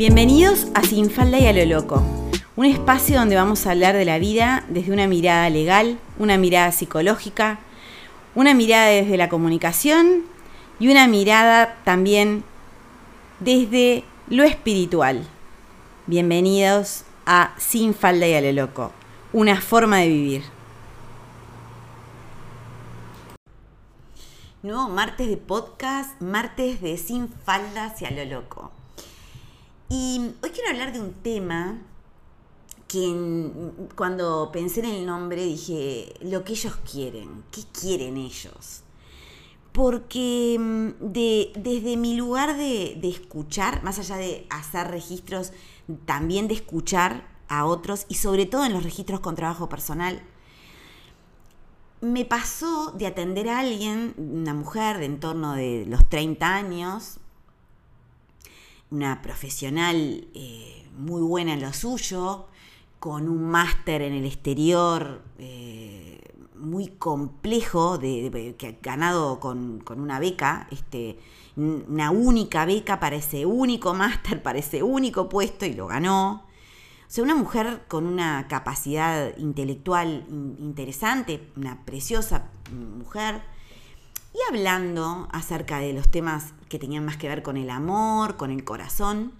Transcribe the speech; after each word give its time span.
Bienvenidos 0.00 0.68
a 0.72 0.80
Sin 0.82 1.10
Falda 1.10 1.38
y 1.38 1.46
a 1.46 1.52
lo 1.52 1.62
Loco, 1.66 2.02
un 2.56 2.64
espacio 2.64 3.18
donde 3.18 3.36
vamos 3.36 3.66
a 3.66 3.72
hablar 3.72 3.94
de 3.94 4.06
la 4.06 4.18
vida 4.18 4.64
desde 4.70 4.94
una 4.94 5.06
mirada 5.06 5.50
legal, 5.50 5.98
una 6.18 6.38
mirada 6.38 6.72
psicológica, 6.72 7.58
una 8.34 8.54
mirada 8.54 8.86
desde 8.86 9.18
la 9.18 9.28
comunicación 9.28 10.22
y 10.78 10.88
una 10.88 11.06
mirada 11.06 11.76
también 11.84 12.44
desde 13.40 14.02
lo 14.30 14.42
espiritual. 14.44 15.26
Bienvenidos 16.06 17.04
a 17.26 17.52
Sin 17.58 17.92
Falda 17.92 18.26
y 18.26 18.32
a 18.32 18.40
lo 18.40 18.52
Loco, 18.52 18.92
una 19.34 19.60
forma 19.60 19.98
de 19.98 20.08
vivir. 20.08 20.44
Nuevo 24.62 24.88
martes 24.88 25.28
de 25.28 25.36
podcast, 25.36 26.18
martes 26.22 26.80
de 26.80 26.96
Sin 26.96 27.28
Falda 27.28 27.84
hacia 27.84 28.10
lo 28.10 28.24
Loco. 28.24 28.79
Y 29.92 30.20
hoy 30.40 30.50
quiero 30.50 30.70
hablar 30.70 30.92
de 30.92 31.00
un 31.00 31.12
tema 31.14 31.82
que 32.86 33.50
cuando 33.96 34.50
pensé 34.52 34.78
en 34.80 34.86
el 34.86 35.04
nombre 35.04 35.44
dije, 35.44 36.14
lo 36.22 36.44
que 36.44 36.52
ellos 36.52 36.76
quieren, 36.88 37.42
¿qué 37.50 37.62
quieren 37.72 38.16
ellos? 38.16 38.84
Porque 39.72 40.56
mm, 40.60 41.10
desde 41.10 41.96
mi 41.96 42.14
lugar 42.14 42.56
de, 42.56 43.00
escuchar, 43.02 43.82
más 43.82 43.98
allá 43.98 44.16
de 44.16 44.46
hacer 44.48 44.86
registros, 44.86 45.52
también 46.04 46.46
de 46.46 46.54
escuchar 46.54 47.28
a 47.48 47.64
otros 47.64 48.06
y 48.08 48.14
sobre 48.14 48.46
todo 48.46 48.64
en 48.64 48.72
los 48.72 48.84
registros 48.84 49.18
con 49.18 49.34
trabajo 49.34 49.68
personal, 49.68 50.22
me 52.00 52.24
pasó 52.24 52.92
de 52.92 53.08
atender 53.08 53.48
a 53.48 53.58
alguien, 53.58 54.14
una 54.16 54.54
mujer 54.54 54.98
de 54.98 55.06
en 55.06 55.18
torno 55.18 55.54
de 55.54 55.84
los 55.88 56.08
30 56.08 56.54
años, 56.54 57.18
una 58.90 59.22
profesional 59.22 60.26
eh, 60.34 60.86
muy 60.96 61.22
buena 61.22 61.54
en 61.54 61.62
lo 61.62 61.72
suyo, 61.72 62.46
con 62.98 63.28
un 63.28 63.50
máster 63.50 64.02
en 64.02 64.12
el 64.12 64.26
exterior 64.26 65.22
eh, 65.38 66.20
muy 66.56 66.88
complejo, 66.88 67.98
de, 67.98 68.54
que 68.58 68.66
ha 68.66 68.76
ganado 68.82 69.40
con, 69.40 69.82
una 69.96 70.18
beca, 70.18 70.68
este, 70.70 71.18
una 71.56 72.10
única 72.10 72.66
beca 72.66 73.00
para 73.00 73.16
ese 73.16 73.46
único 73.46 73.94
máster, 73.94 74.42
para 74.42 74.58
ese 74.58 74.82
único 74.82 75.28
puesto 75.28 75.64
y 75.64 75.72
lo 75.72 75.86
ganó. 75.86 76.44
O 77.08 77.12
sea, 77.12 77.24
una 77.24 77.34
mujer 77.34 77.84
con 77.88 78.06
una 78.06 78.46
capacidad 78.46 79.36
intelectual 79.38 80.26
interesante, 80.60 81.50
una 81.56 81.84
preciosa 81.84 82.50
mujer 82.72 83.42
y 84.32 84.38
hablando 84.48 85.26
acerca 85.32 85.80
de 85.80 85.92
los 85.92 86.08
temas 86.08 86.52
que 86.70 86.78
tenían 86.78 87.04
más 87.04 87.18
que 87.18 87.28
ver 87.28 87.42
con 87.42 87.58
el 87.58 87.68
amor, 87.68 88.38
con 88.38 88.50
el 88.50 88.64
corazón, 88.64 89.32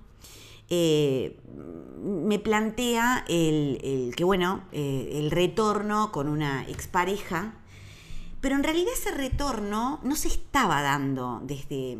eh, 0.68 1.38
me 2.02 2.38
plantea 2.38 3.24
el, 3.28 4.12
que, 4.16 4.24
bueno, 4.24 4.62
eh, 4.72 5.12
el 5.14 5.30
retorno 5.30 6.12
con 6.12 6.28
una 6.28 6.68
expareja, 6.68 7.54
pero 8.40 8.56
en 8.56 8.64
realidad 8.64 8.92
ese 8.92 9.12
retorno 9.12 10.00
no 10.02 10.16
se 10.16 10.28
estaba 10.28 10.82
dando 10.82 11.40
desde 11.44 11.98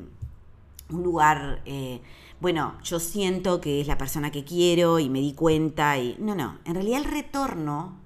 un 0.89 1.03
lugar, 1.03 1.63
eh, 1.65 2.01
bueno, 2.41 2.77
yo 2.83 2.99
siento 2.99 3.61
que 3.61 3.81
es 3.81 3.87
la 3.87 3.99
persona 3.99 4.33
que 4.33 4.45
quiero 4.45 4.99
y 4.99 5.09
me 5.09 5.21
di 5.21 5.33
cuenta, 5.33 5.97
y 5.99 6.17
no, 6.19 6.35
no, 6.35 6.59
en 6.65 6.75
realidad 6.75 7.01
el 7.01 7.11
retorno 7.11 7.97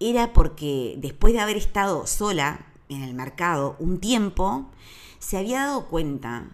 era 0.00 0.32
porque 0.32 0.94
después 0.98 1.34
de 1.34 1.40
haber 1.40 1.58
estado 1.58 2.06
sola 2.06 2.66
en 2.88 3.02
el 3.02 3.12
mercado 3.14 3.76
un 3.78 3.98
tiempo, 3.98 4.70
se 5.18 5.38
había 5.38 5.64
dado 5.64 5.86
cuenta 5.86 6.48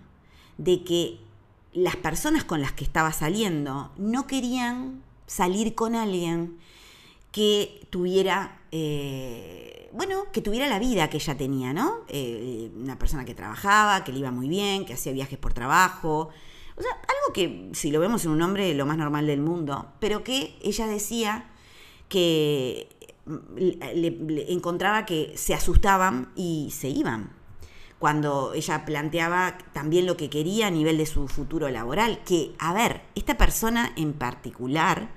de 0.59 0.85
que 0.85 1.21
las 1.73 1.97
personas 1.97 2.45
con 2.45 2.61
las 2.61 2.73
que 2.73 2.85
estaba 2.85 3.13
saliendo 3.13 3.93
no 3.97 4.27
querían 4.27 5.03
salir 5.27 5.75
con 5.75 5.95
alguien 5.95 6.59
que 7.33 7.87
tuviera, 7.91 8.61
eh, 8.71 9.89
bueno, 9.93 10.25
que 10.33 10.43
tuviera 10.43 10.69
la 10.69 10.78
vida 10.78 11.09
que 11.09 11.17
ella 11.17 11.37
tenía, 11.37 11.72
¿no? 11.72 12.01
Eh, 12.09 12.71
una 12.77 12.99
persona 12.99 13.25
que 13.25 13.34
trabajaba, 13.34 14.05
que 14.05 14.12
le 14.12 14.19
iba 14.19 14.31
muy 14.31 14.49
bien, 14.49 14.84
que 14.84 14.93
hacía 14.93 15.12
viajes 15.12 15.39
por 15.39 15.55
trabajo. 15.55 16.28
O 16.77 16.83
sea, 16.83 16.93
algo 16.93 17.33
que, 17.33 17.71
si 17.72 17.91
lo 17.91 18.01
vemos 18.01 18.25
en 18.27 18.33
un 18.33 18.43
hombre, 18.43 18.75
lo 18.75 18.84
más 18.84 18.99
normal 18.99 19.27
del 19.27 19.41
mundo, 19.41 19.93
pero 19.99 20.22
que 20.22 20.56
ella 20.62 20.87
decía 20.87 21.51
que 22.09 22.89
le, 23.56 24.53
encontraba 24.53 25.06
que 25.06 25.33
se 25.37 25.55
asustaban 25.55 26.33
y 26.37 26.71
se 26.72 26.89
iban. 26.89 27.31
Cuando 28.03 28.53
ella 28.53 28.85
planteaba 28.85 29.57
también 29.73 30.07
lo 30.07 30.17
que 30.17 30.29
quería 30.29 30.67
a 30.67 30.71
nivel 30.73 30.99
de 30.99 31.07
su 31.07 31.29
futuro 31.29 31.69
laboral, 31.69 32.19
que, 32.25 32.53
a 32.59 32.73
ver, 32.73 33.03
esta 33.15 33.39
persona 33.39 33.93
en 33.95 34.13
particular, 34.13 35.11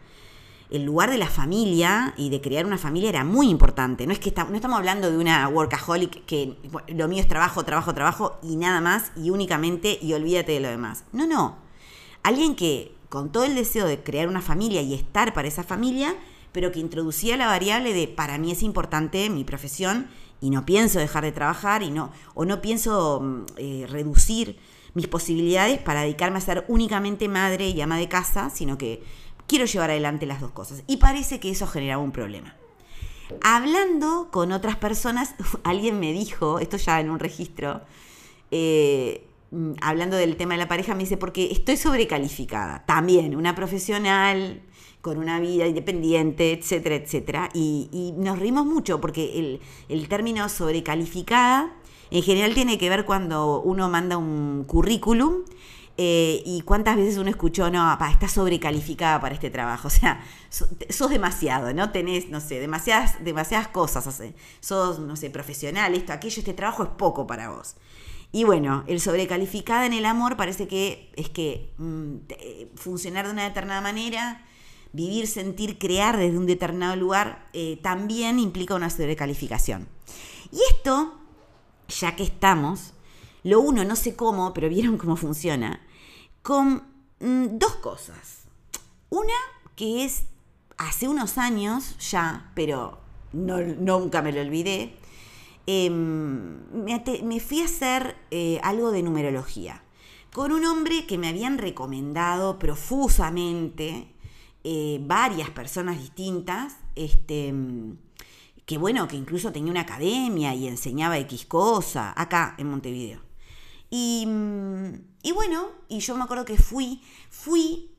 el 0.70 0.84
lugar 0.84 1.10
de 1.10 1.18
la 1.18 1.26
familia 1.26 2.14
y 2.16 2.30
de 2.30 2.42
crear 2.42 2.64
una 2.64 2.78
familia 2.78 3.10
era 3.10 3.24
muy 3.24 3.50
importante. 3.50 4.06
No 4.06 4.14
es 4.14 4.20
que 4.20 4.32
no 4.38 4.54
estamos 4.54 4.78
hablando 4.78 5.10
de 5.10 5.18
una 5.18 5.48
workaholic 5.48 6.26
que 6.28 6.60
lo 6.90 7.08
mío 7.08 7.22
es 7.22 7.28
trabajo, 7.28 7.64
trabajo, 7.64 7.96
trabajo 7.96 8.38
y 8.44 8.56
nada 8.56 8.82
más 8.82 9.12
y 9.16 9.32
únicamente 9.32 9.98
y 10.00 10.14
olvídate 10.14 10.52
de 10.52 10.60
lo 10.60 10.70
demás. 10.70 11.06
No, 11.12 11.26
no. 11.26 11.56
Alguien 12.22 12.56
que 12.56 12.94
con 13.10 13.32
todo 13.32 13.46
el 13.46 13.56
deseo 13.56 13.88
de 13.88 14.04
crear 14.04 14.28
una 14.28 14.44
familia 14.44 14.84
y 14.84 14.94
estar 14.94 15.34
para 15.34 15.48
esa 15.48 15.64
familia, 15.64 16.16
pero 16.52 16.72
que 16.72 16.82
introducía 16.82 17.36
la 17.36 17.48
variable 17.48 17.94
de 17.94 18.08
para 18.08 18.38
mí 18.38 18.52
es 18.52 18.62
importante 18.62 19.28
mi 19.32 19.44
profesión 19.44 20.08
y 20.42 20.50
no 20.50 20.66
pienso 20.66 21.00
dejar 21.00 21.24
de 21.24 21.32
trabajar 21.32 21.84
y 21.84 21.92
no, 21.92 22.12
o 22.34 22.46
no 22.46 22.62
pienso 22.62 23.22
mm, 23.22 23.46
eh, 23.58 23.88
reducir 23.90 24.60
mis 24.94 25.08
posibilidades 25.08 25.80
para 25.80 26.02
dedicarme 26.02 26.38
a 26.38 26.42
ser 26.42 26.66
únicamente 26.68 27.28
madre 27.28 27.70
y 27.70 27.82
ama 27.82 27.98
de 27.98 28.08
casa, 28.08 28.50
sino 28.50 28.78
que 28.78 29.04
quiero 29.48 29.66
llevar 29.66 29.92
adelante 29.92 30.26
las 30.26 30.42
dos 30.42 30.52
cosas. 30.52 30.84
Y 30.88 30.98
parece 30.98 31.40
que 31.40 31.50
eso 31.50 31.68
generaba 31.68 32.02
un 32.02 32.12
problema. 32.12 32.56
Hablando 33.42 34.30
con 34.32 34.52
otras 34.52 34.78
personas, 34.78 35.36
alguien 35.64 36.00
me 36.00 36.14
dijo, 36.14 36.60
esto 36.60 36.78
ya 36.78 37.00
en 37.00 37.10
un 37.10 37.20
registro, 37.20 37.82
eh, 38.52 39.28
hablando 39.82 40.18
del 40.18 40.38
tema 40.38 40.54
de 40.54 40.60
la 40.60 40.68
pareja, 40.68 40.94
me 40.94 41.04
dice, 41.04 41.18
porque 41.18 41.52
estoy 41.52 41.78
sobrecalificada. 41.78 42.86
También, 42.86 43.36
una 43.36 43.56
profesional 43.56 44.62
con 45.06 45.20
una 45.20 45.40
vida 45.40 45.68
independiente, 45.68 46.52
etcétera, 46.52 46.96
etcétera. 46.96 47.50
Y, 47.54 48.16
nos 48.18 48.40
rimos 48.40 48.66
mucho 48.66 49.00
porque 49.00 49.60
el, 49.88 50.08
término 50.08 50.50
sobrecalificada 50.50 51.72
en 52.10 52.24
general 52.24 52.56
tiene 52.56 52.80
que 52.80 52.90
ver 52.90 53.06
cuando 53.06 53.62
uno 53.62 53.88
manda 53.88 54.18
un 54.18 54.64
currículum 54.64 55.44
eh, 55.98 56.42
y 56.44 56.62
cuántas 56.62 56.98
veces 56.98 57.18
uno 57.18 57.30
escuchó, 57.30 57.70
no, 57.70 57.96
pa, 58.00 58.10
está 58.10 58.28
sobrecalificada 58.28 59.22
para 59.22 59.36
este 59.36 59.52
trabajo. 59.52 59.90
O 59.90 59.92
sea, 59.92 60.24
sos, 60.50 61.10
demasiado, 61.12 61.72
¿no? 61.72 61.92
Tenés, 61.92 62.30
no 62.30 62.40
sé, 62.40 62.60
demasiadas, 62.60 63.24
demasiadas 63.24 63.68
cosas. 63.68 64.22
sos, 64.60 65.00
no 65.00 65.16
sé, 65.16 65.30
profesional, 65.30 65.94
esto, 65.94 66.14
aquello, 66.14 66.40
este 66.40 66.56
trabajo 66.56 66.82
es 66.82 66.90
poco 66.90 67.28
para 67.28 67.50
vos. 67.50 67.76
Y 68.36 68.44
bueno, 68.44 68.84
el 68.88 69.00
sobrecalificada 69.00 69.86
en 69.86 69.94
el 69.94 70.06
amor 70.06 70.36
parece 70.36 70.68
que 70.68 71.10
es 71.16 71.30
que 71.30 71.74
mm, 71.78 72.16
funcionar 72.76 73.28
de 73.28 73.32
una 73.32 73.46
determinada 73.46 73.80
manera 73.80 74.46
vivir, 74.92 75.26
sentir, 75.28 75.78
crear 75.78 76.18
desde 76.18 76.38
un 76.38 76.46
determinado 76.46 76.98
lugar, 76.98 77.48
eh, 77.54 77.80
también 77.82 78.38
implica 78.40 78.76
una 78.76 78.90
sobrecalificación. 78.90 79.88
Y 80.52 80.60
esto, 80.70 81.14
ya 81.88 82.18
que 82.18 82.24
estamos, 82.24 82.92
lo 83.44 83.62
uno, 83.62 83.86
no 83.86 83.96
sé 83.96 84.18
cómo, 84.18 84.54
pero 84.54 84.68
vieron 84.68 84.98
cómo 84.98 85.16
funciona, 85.16 85.80
con 86.42 86.84
mm, 87.22 87.58
dos 87.58 87.76
cosas. 87.76 88.42
Una 89.12 89.34
que 89.78 90.04
es 90.04 90.24
hace 90.76 91.08
unos 91.08 91.38
años 91.38 91.96
ya, 92.12 92.52
pero 92.54 93.00
no, 93.32 93.62
nunca 93.62 94.22
me 94.22 94.34
lo 94.34 94.42
olvidé, 94.42 94.98
em, 95.68 96.60
me, 96.72 97.40
fui 97.40 97.62
a 97.62 97.66
hacer 97.66 98.16
eh, 98.32 98.60
algo 98.64 98.92
de 98.92 99.04
numerología 99.04 99.84
con 100.34 100.52
un 100.52 100.66
hombre 100.66 101.08
que 101.08 101.18
me 101.18 101.30
habían 101.30 101.58
recomendado 101.58 102.60
profusamente 102.60 104.08
eh, 104.66 105.00
varias 105.02 105.50
personas 105.52 105.98
distintas, 105.98 106.76
este, 106.96 107.54
que 108.66 108.78
bueno, 108.78 109.08
que 109.08 109.16
incluso 109.16 109.54
tenía 109.54 109.72
una 109.72 109.82
academia 109.82 110.54
y 110.54 110.68
enseñaba 110.68 111.18
X 111.20 111.46
cosa, 111.46 112.14
acá 112.18 112.56
en 112.58 112.68
Montevideo. 112.68 113.22
Y, 113.90 114.28
y 115.24 115.32
bueno, 115.32 115.70
y 115.88 116.00
yo 116.00 116.18
me 116.18 116.24
acuerdo 116.24 116.44
que 116.44 116.58
fui, 116.58 117.02
fui, 117.30 117.92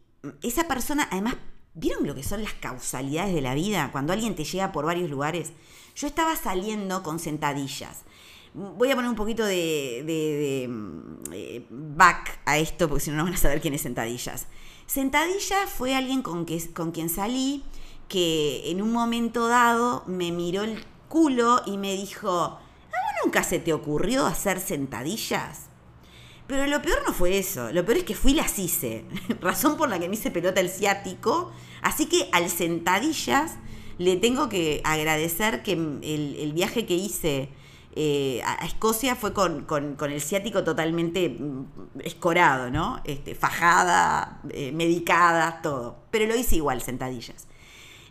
esa 0.43 0.69
persona, 0.69 1.09
además, 1.11 1.37
¿vieron 1.75 2.07
lo 2.07 2.15
que 2.15 2.23
son 2.23 2.43
las 2.43 2.55
causalidades 2.55 3.35
de 3.35 3.41
la 3.41 3.55
vida? 3.55 3.91
Cuando 3.93 4.13
alguien 4.13 4.35
te 4.35 4.45
llega 4.45 4.73
por 4.73 4.85
varios 4.85 5.09
lugares. 5.09 5.53
Yo 5.97 6.07
estaba 6.07 6.37
saliendo 6.37 7.03
con 7.03 7.19
sentadillas. 7.19 8.03
Voy 8.53 8.91
a 8.91 8.95
poner 8.95 9.09
un 9.09 9.17
poquito 9.17 9.47
de, 9.47 10.03
de, 10.05 10.71
eh, 11.33 11.67
back 11.71 12.39
a 12.45 12.59
esto, 12.59 12.87
porque 12.87 13.05
si 13.05 13.11
no, 13.11 13.17
no 13.17 13.25
van 13.25 13.33
a 13.33 13.39
saber 13.39 13.63
quién 13.63 13.73
es 13.73 13.81
sentadillas. 13.81 14.47
Sentadilla 14.87 15.67
fue 15.67 15.95
alguien 15.95 16.21
con, 16.21 16.45
que, 16.45 16.63
con 16.75 16.93
quien 16.93 17.09
salí 17.09 17.65
que 18.09 18.71
en 18.71 18.83
un 18.83 18.93
momento 18.93 19.49
dado 19.49 20.05
me 20.07 20.33
miró 20.33 20.65
el 20.65 20.85
culo 21.09 21.63
y 21.65 21.79
me 21.79 21.95
dijo, 21.95 22.31
¿a 22.31 22.51
vos 22.51 23.25
nunca 23.25 23.43
se 23.43 23.59
te 23.59 23.73
ocurrió 23.73 24.27
hacer 24.27 24.61
sentadillas? 24.61 25.67
Pero 26.47 26.67
lo 26.67 26.83
peor 26.83 26.99
no 27.07 27.13
fue 27.13 27.39
eso, 27.39 27.73
lo 27.73 27.85
peor 27.85 27.99
es 27.99 28.05
que 28.05 28.15
fui 28.15 28.33
y 28.33 28.37
las 28.37 28.59
hice, 28.59 29.05
razón 29.41 29.77
por 29.77 29.89
la 29.89 29.99
que 29.99 30.09
me 30.09 30.15
hice 30.15 30.31
pelota 30.31 30.61
el 30.61 30.71
ciático, 30.71 31.53
así 31.83 32.07
que 32.07 32.29
al 32.33 32.49
sentadillas 32.49 33.57
le 33.99 34.17
tengo 34.17 34.49
que 34.49 34.81
agradecer 34.85 35.63
que 35.63 35.73
el, 35.73 36.53
viaje 36.55 36.87
que 36.87 36.95
hice 36.95 37.49
eh, 37.95 38.43
a 38.45 38.67
Escocia 38.67 39.17
fue 39.17 39.33
con, 39.33 39.97
el 40.01 40.21
ciático 40.21 40.65
totalmente 40.65 41.31
mm, 41.31 42.01
escorado, 42.05 42.71
¿no? 42.71 43.01
Este, 43.05 43.35
fajada, 43.35 44.43
eh, 44.51 44.71
medicada, 44.73 45.63
todo. 45.63 45.97
Pero 46.11 46.27
lo 46.27 46.37
hice 46.37 46.57
igual, 46.57 46.83
sentadillas. 46.83 47.47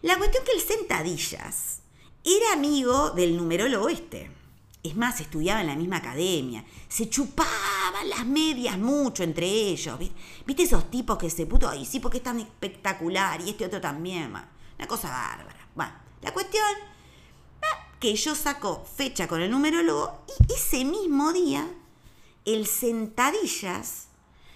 La 0.02 0.18
cuestión 0.18 0.44
que 0.44 0.54
el 0.54 0.62
sentadillas 0.62 1.82
era 2.24 2.54
amigo 2.54 3.12
del 3.12 3.38
numerólogo 3.38 3.90
este. 3.90 4.32
Es 4.82 4.96
más, 4.96 5.20
estudiaba 5.20 5.62
en 5.62 5.68
la 5.68 5.76
misma 5.76 5.98
academia. 5.98 6.64
Se 6.88 7.10
chupaban 7.10 8.10
las 8.10 8.26
medias 8.26 8.78
mucho 8.78 9.24
entre 9.24 9.48
ellos. 9.48 9.98
¿Viste, 10.46 10.64
esos 10.64 10.90
tipos 10.92 11.18
que 11.18 11.30
se 11.30 11.46
puto, 11.46 11.70
ay, 11.70 11.86
sí, 11.86 12.00
porque 12.00 12.18
es 12.18 12.24
tan 12.24 12.40
espectacular 12.40 13.42
y 13.42 13.50
este 13.52 13.66
otro 13.66 13.82
también, 13.82 14.32
Una 14.78 14.88
cosa 14.88 15.10
bárbara. 15.10 15.65
Bueno, 15.76 15.92
la 16.22 16.34
cuestión 16.34 16.64
que 18.00 18.16
yo 18.16 18.36
saco 18.36 18.86
fecha 18.96 19.28
con 19.28 19.42
el 19.42 19.52
numerólogo 19.52 20.24
y 20.28 20.54
ese 20.54 20.86
mismo 20.86 21.34
día 21.34 21.68
el 22.46 22.68
sentadillas 22.68 24.08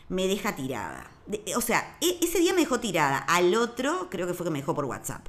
me 0.08 0.28
deja 0.28 0.56
tirada. 0.56 1.12
O 1.56 1.62
sea, 1.62 1.98
e, 2.02 2.18
ese 2.22 2.40
día 2.40 2.54
me 2.54 2.62
dejó 2.62 2.80
tirada. 2.80 3.18
Al 3.18 3.56
otro, 3.56 4.08
creo 4.10 4.28
que 4.28 4.34
fue 4.34 4.46
que 4.46 4.52
me 4.52 4.60
dejó 4.60 4.74
por 4.76 4.86
WhatsApp. 4.86 5.28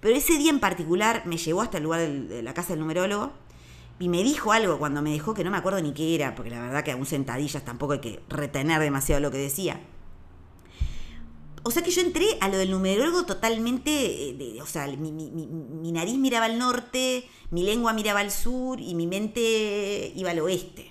Pero 0.00 0.14
ese 0.14 0.38
día 0.38 0.50
en 0.50 0.60
particular 0.60 1.22
me 1.26 1.36
llevó 1.36 1.62
hasta 1.62 1.78
el 1.78 1.84
lugar 1.84 2.08
de 2.08 2.42
la 2.42 2.54
casa 2.54 2.70
del 2.70 2.80
numerólogo 2.80 3.32
y 3.98 4.08
me 4.08 4.22
dijo 4.22 4.52
algo 4.52 4.78
cuando 4.78 5.02
me 5.02 5.10
dejó 5.10 5.34
que 5.34 5.42
no 5.42 5.50
me 5.50 5.56
acuerdo 5.56 5.80
ni 5.80 5.92
qué 5.92 6.14
era, 6.14 6.34
porque 6.36 6.50
la 6.50 6.60
verdad 6.60 6.84
que 6.84 6.92
aún 6.92 7.06
sentadillas 7.06 7.64
tampoco 7.64 7.94
hay 7.94 8.00
que 8.00 8.20
retener 8.28 8.80
demasiado 8.80 9.20
lo 9.20 9.30
que 9.30 9.38
decía. 9.38 9.80
O 11.68 11.70
sea 11.70 11.82
que 11.82 11.90
yo 11.90 12.00
entré 12.00 12.24
a 12.40 12.48
lo 12.48 12.56
del 12.56 12.70
numerólogo 12.70 13.26
totalmente, 13.26 14.30
eh, 14.30 14.62
o 14.62 14.64
sea, 14.64 14.86
mi, 14.86 15.92
nariz 15.92 16.16
miraba 16.16 16.46
al 16.46 16.58
norte, 16.58 17.28
mi 17.50 17.62
lengua 17.62 17.92
miraba 17.92 18.20
al 18.20 18.30
sur 18.30 18.80
y 18.80 18.94
mi 18.94 19.06
mente 19.06 20.10
iba 20.16 20.30
al 20.30 20.38
oeste. 20.38 20.90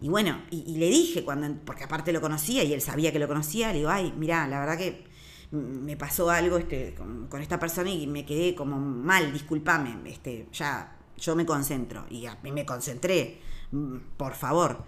Y 0.00 0.08
bueno, 0.08 0.42
y, 0.50 0.78
le 0.78 0.90
dije, 0.90 1.22
cuando, 1.24 1.54
porque 1.64 1.84
aparte 1.84 2.12
lo 2.12 2.20
conocía 2.20 2.64
y 2.64 2.72
él 2.72 2.80
sabía 2.80 3.12
que 3.12 3.20
lo 3.20 3.28
conocía, 3.28 3.68
le 3.68 3.78
digo, 3.78 3.90
ay, 3.90 4.12
mira, 4.16 4.48
la 4.48 4.58
verdad 4.58 4.76
que 4.76 5.04
me 5.52 5.96
pasó 5.96 6.28
algo 6.28 6.58
este, 6.58 6.92
con, 6.96 7.28
con, 7.28 7.40
esta 7.40 7.60
persona 7.60 7.88
y 7.88 8.08
me 8.08 8.26
quedé 8.26 8.56
como 8.56 8.80
mal, 8.80 9.32
discúlpame, 9.32 10.10
este, 10.10 10.48
ya 10.52 10.98
yo 11.18 11.36
me 11.36 11.46
concentro. 11.46 12.06
Y 12.10 12.26
a 12.26 12.36
mí 12.42 12.50
me 12.50 12.66
concentré, 12.66 13.38
mm, 13.70 13.96
por 14.16 14.34
favor. 14.34 14.82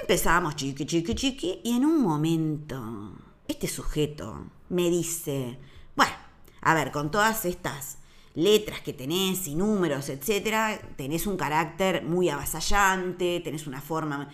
Empezamos 0.00 0.56
chiqui, 0.56 0.86
chiqui, 0.86 1.14
chiqui, 1.14 1.60
y 1.64 1.76
en 1.76 1.84
un 1.84 2.00
momento, 2.00 3.12
este 3.52 3.68
sujeto 3.68 4.46
me 4.68 4.90
dice, 4.90 5.58
bueno, 5.94 6.14
a 6.62 6.74
ver, 6.74 6.90
con 6.90 7.10
todas 7.10 7.44
estas 7.44 7.98
letras 8.34 8.80
que 8.80 8.92
tenés 8.92 9.46
y 9.46 9.54
números, 9.54 10.08
etcétera, 10.08 10.80
tenés 10.96 11.26
un 11.26 11.36
carácter 11.36 12.02
muy 12.02 12.28
avasallante, 12.30 13.40
tenés 13.40 13.66
una 13.66 13.80
forma. 13.80 14.28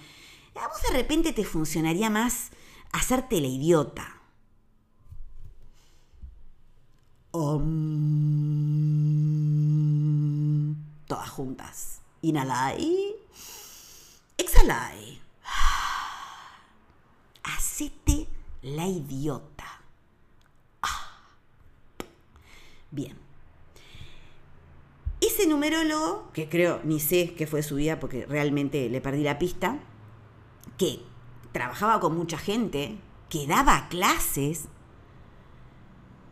A 0.54 0.68
vos 0.68 0.82
de 0.88 0.96
repente 0.96 1.32
te 1.32 1.44
funcionaría 1.44 2.10
más 2.10 2.50
hacerte 2.92 3.40
la 3.40 3.48
idiota. 3.48 4.14
todas 11.06 11.28
juntas. 11.30 12.00
Inhalai. 12.22 13.14
Exhalai. 14.36 14.98
Hacete 14.98 15.17
la 18.76 18.86
idiota. 18.86 19.64
Bien. 22.90 23.16
Ese 25.20 25.46
numerólogo, 25.46 26.30
que 26.32 26.48
creo, 26.48 26.80
ni 26.84 27.00
sé 27.00 27.34
qué 27.34 27.46
fue 27.46 27.62
su 27.62 27.74
vida 27.74 28.00
porque 28.00 28.24
realmente 28.26 28.88
le 28.88 29.00
perdí 29.00 29.22
la 29.22 29.38
pista, 29.38 29.78
que 30.76 31.00
trabajaba 31.52 32.00
con 32.00 32.16
mucha 32.16 32.38
gente, 32.38 32.96
que 33.28 33.46
daba 33.46 33.88
clases, 33.88 34.68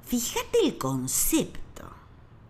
fíjate 0.04 0.60
el 0.64 0.78
concepto 0.78 1.66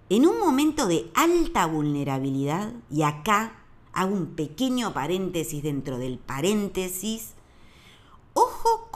en 0.08 0.26
un 0.26 0.38
momento 0.38 0.86
de 0.86 1.10
alta 1.14 1.66
vulnerabilidad, 1.66 2.72
y 2.90 3.02
acá 3.02 3.64
hago 3.92 4.14
un 4.14 4.36
pequeño 4.36 4.92
paréntesis 4.92 5.62
dentro 5.62 5.98
del 5.98 6.18
paréntesis, 6.18 7.34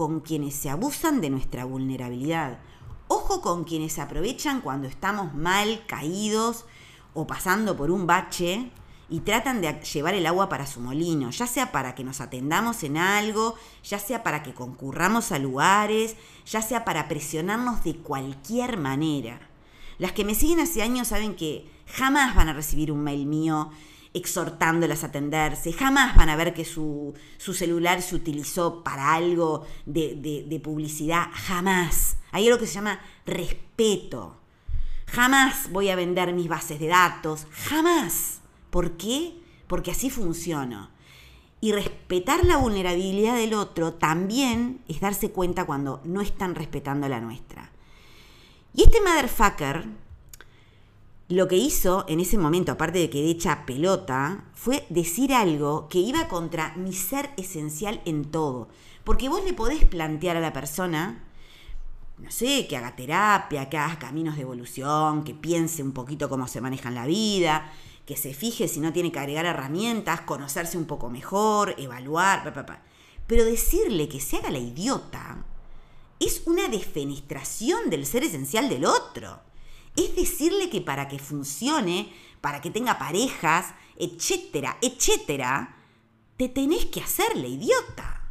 con 0.00 0.20
quienes 0.20 0.55
se 0.55 0.70
abusan 0.70 1.20
de 1.20 1.29
nuestra 1.29 1.67
vulnerabilidad, 1.67 2.58
ojo 3.06 3.43
con 3.43 3.64
quienes 3.64 3.93
se 3.93 4.00
aprovechan 4.00 4.62
cuando 4.62 4.88
estamos 4.88 5.35
mal, 5.35 5.85
caídos 5.87 6.64
o 7.12 7.26
pasando 7.26 7.76
por 7.76 7.91
un 7.91 8.06
bache 8.06 8.70
y 9.11 9.20
tratan 9.20 9.61
de 9.61 9.79
llevar 9.82 10.14
el 10.14 10.25
agua 10.25 10.49
para 10.49 10.67
su 10.67 10.81
molino, 10.81 11.29
ya 11.29 11.47
sea 11.47 11.70
para 11.70 11.94
que 11.94 12.02
nos 12.02 12.23
atendamos 12.23 12.82
en 12.82 12.97
algo, 12.97 13.56
ya 13.85 13.99
sea 13.99 14.23
para 14.23 14.43
que 14.43 14.55
concurramos 14.55 15.32
a 15.32 15.38
lugares, 15.38 16.17
ya 16.47 16.62
sea 16.62 16.87
para 16.87 17.06
presionarnos 17.06 17.85
de 17.85 17.97
cualquier 17.97 18.79
manera. 18.79 19.50
Las 19.99 20.12
que 20.12 20.25
me 20.25 20.35
siguen 20.35 20.61
hace 20.61 20.81
años 20.81 21.08
saben 21.08 21.37
que 21.37 21.70
jamás 21.85 22.35
van 22.35 22.49
a 22.49 22.55
recibir 22.55 22.91
un 22.91 23.05
mail 23.05 23.26
mío 23.26 23.70
exhortándolas 24.12 25.05
a 25.05 25.09
atenderse, 25.09 25.73
jamás 25.73 26.17
van 26.17 26.29
a 26.29 26.37
ver 26.37 26.53
que 26.53 26.65
su, 26.65 27.15
celular 27.39 28.03
se 28.03 28.15
utilizó 28.15 28.83
para 28.83 29.15
algo 29.15 29.67
de, 29.87 30.45
de 30.49 30.61
publicidad, 30.61 31.29
jamás. 31.33 32.17
Hay 32.33 32.47
algo 32.47 32.59
que 32.59 32.67
se 32.67 32.75
llama 32.75 33.01
respeto. 33.27 34.37
Jamás 35.07 35.71
voy 35.73 35.89
a 35.89 35.97
vender 35.97 36.33
mis 36.33 36.49
bases 36.49 36.79
de 36.79 36.87
datos, 36.87 37.47
jamás. 37.51 38.41
¿Por 38.71 38.97
qué? 38.97 39.35
Porque 39.67 39.91
así 39.91 40.11
funciono. 40.11 40.91
Y 41.61 41.73
respetar 41.73 42.45
la 42.45 42.57
vulnerabilidad 42.57 43.35
del 43.35 43.55
otro 43.55 43.93
también 43.95 44.83
es 44.89 45.01
darse 45.01 45.31
cuenta 45.31 45.67
cuando 45.67 46.01
no 46.05 46.21
están 46.21 46.55
respetando 46.55 47.09
la 47.09 47.21
nuestra. 47.21 47.71
Y 48.73 48.85
este 48.85 49.01
motherfucker 49.01 49.87
lo 51.31 51.47
que 51.47 51.56
hizo 51.56 52.05
en 52.09 52.19
ese 52.19 52.37
momento, 52.38 52.73
aparte 52.73 52.99
de 52.99 53.09
que 53.09 53.23
de 53.23 53.31
hecha 53.31 53.65
pelota, 53.65 54.47
fue 54.53 54.85
decir 54.91 55.32
algo 55.32 55.88
que 55.88 56.00
iba 56.00 56.27
contra 56.27 56.75
mi 56.75 56.93
ser 56.93 57.31
esencial 57.37 58.03
en 58.05 58.25
todo. 58.32 58.69
Porque 59.05 59.29
vos 59.29 59.44
le 59.44 59.53
podés 59.53 59.85
plantear 59.85 60.37
a 60.37 60.41
la 60.41 60.53
persona, 60.53 61.23
no 62.19 62.33
sé, 62.33 62.66
que 62.66 62.76
haga 62.76 62.97
terapia, 62.97 63.71
que 63.71 63.78
haga 63.78 64.00
caminos 64.00 64.35
de 64.35 64.43
evolución, 64.43 65.23
que 65.23 65.33
piense 65.33 65.85
un 65.85 65.93
poquito 65.93 66.28
cómo 66.28 66.49
se 66.49 66.61
maneja 66.61 66.88
en 66.88 66.97
la 66.97 67.07
vida, 67.07 67.71
que 68.04 68.16
se 68.16 68.35
fije 68.35 68.66
si 68.66 68.81
no 68.81 68.93
tiene 68.93 69.12
que 69.12 69.21
agregar 69.21 69.47
herramientas, 69.47 70.23
conocerse 70.23 70.76
un 70.76 70.87
poco 70.87 71.11
mejor, 71.11 71.76
evaluar, 71.78 72.52
pa, 72.52 72.83
Pero 73.28 73.45
decirle 73.45 74.09
que 74.09 74.19
se 74.19 74.38
haga 74.38 74.50
la 74.50 74.59
idiota 74.59 75.45
es 76.19 76.43
una 76.47 76.66
defenestración 76.66 77.88
del 77.88 78.04
ser 78.04 78.25
esencial 78.25 78.69
del 78.69 78.85
otro. 78.85 79.49
Es 79.97 80.14
decirle 80.16 80.70
que 80.70 80.80
para 80.80 81.09
que 81.09 81.18
funcione, 81.18 82.12
para 82.40 82.61
que 82.61 82.70
tenga 82.70 82.99
parejas, 82.99 83.75
etcétera, 83.97 84.78
etcétera, 84.80 85.76
te 86.37 86.49
tenés 86.49 86.87
que 86.87 87.00
hacerle 87.00 87.49
idiota. 87.49 88.23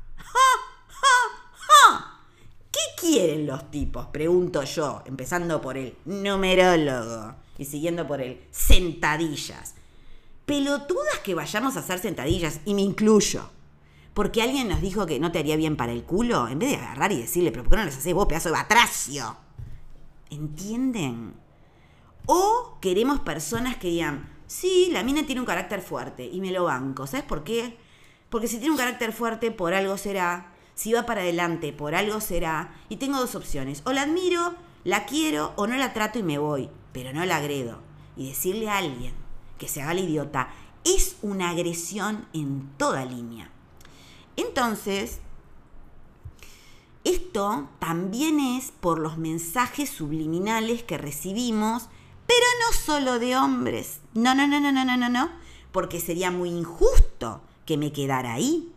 ¿Qué 2.71 2.79
quieren 2.99 3.47
los 3.47 3.69
tipos? 3.71 4.07
Pregunto 4.07 4.63
yo, 4.63 5.03
empezando 5.05 5.61
por 5.61 5.77
el 5.77 5.95
numerólogo 6.05 7.35
y 7.57 7.65
siguiendo 7.65 8.07
por 8.07 8.21
el 8.21 8.41
sentadillas. 8.51 9.75
Pelotudas 10.45 11.19
que 11.23 11.35
vayamos 11.35 11.75
a 11.75 11.79
hacer 11.79 11.99
sentadillas, 11.99 12.61
y 12.65 12.73
me 12.73 12.81
incluyo 12.81 13.49
porque 14.19 14.41
alguien 14.41 14.67
nos 14.67 14.81
dijo 14.81 15.05
que 15.05 15.17
no 15.17 15.31
te 15.31 15.39
haría 15.39 15.55
bien 15.55 15.77
para 15.77 15.93
el 15.93 16.03
culo, 16.03 16.49
en 16.49 16.59
vez 16.59 16.71
de 16.71 16.75
agarrar 16.75 17.11
y 17.13 17.21
decirle, 17.21 17.51
pero 17.51 17.63
¿por 17.63 17.71
qué 17.71 17.77
no 17.77 17.85
les 17.85 17.95
haces 17.95 18.13
vos, 18.13 18.27
pedazo 18.27 18.49
de 18.49 18.53
batracio? 18.53 19.37
¿Entienden? 20.29 21.35
O 22.31 22.77
queremos 22.79 23.21
personas 23.21 23.77
que 23.77 23.88
digan, 23.88 24.29
sí, 24.45 24.89
la 24.91 25.01
mina 25.01 25.25
tiene 25.25 25.41
un 25.41 25.48
carácter 25.48 25.81
fuerte 25.81 26.29
y 26.31 26.41
me 26.41 26.51
lo 26.51 26.65
banco. 26.65 27.07
¿Sabes 27.07 27.25
por 27.25 27.43
qué? 27.43 27.75
Porque 28.29 28.48
si 28.48 28.59
tiene 28.59 28.69
un 28.69 28.77
carácter 28.77 29.13
fuerte, 29.13 29.50
por 29.50 29.74
algo 29.74 29.98
será. 29.98 30.53
Si 30.75 30.93
va 30.93 31.07
para 31.07 31.21
adelante, 31.21 31.74
por 31.74 31.95
algo 31.95 32.21
será. 32.21 32.75
Y 32.88 32.98
tengo 32.98 33.19
dos 33.19 33.33
opciones. 33.33 33.81
O 33.83 33.93
la 33.93 34.03
admiro, 34.03 34.53
la 34.83 35.07
quiero, 35.07 35.53
o 35.55 35.65
no 35.65 35.75
la 35.75 35.91
trato 35.91 36.19
y 36.19 36.24
me 36.24 36.38
voy. 36.38 36.69
Pero 36.91 37.13
no 37.13 37.25
la 37.25 37.38
agredo. 37.38 37.79
Y 38.15 38.27
decirle 38.27 38.69
a 38.69 38.77
alguien 38.77 39.15
que 39.57 39.67
se 39.67 39.81
haga 39.81 39.95
la 39.95 40.01
idiota 40.01 40.50
es 40.83 41.15
una 41.24 41.50
agresión 41.50 42.27
en 42.33 42.69
toda 42.77 43.05
línea. 43.05 43.50
Entonces, 44.36 45.19
esto 47.03 47.69
también 47.79 48.39
es 48.39 48.69
por 48.69 49.00
los 49.00 49.17
mensajes 49.17 49.89
subliminales 49.89 50.83
que 50.83 51.00
recibimos, 51.00 51.89
pero 52.29 52.45
no 52.62 52.77
solo 52.77 53.17
de 53.17 53.36
hombres. 53.36 54.01
No, 54.13 54.36
no, 54.36 54.45
no, 54.45 54.59
no, 54.59 54.71
no, 54.71 54.86
no, 54.86 54.95
no, 54.95 55.09
no, 55.09 55.31
porque 55.71 56.00
sería 56.00 56.29
muy 56.29 56.50
injusto 56.50 57.41
que 57.65 57.75
me 57.75 57.91
quedara 57.91 58.33
ahí. 58.33 58.71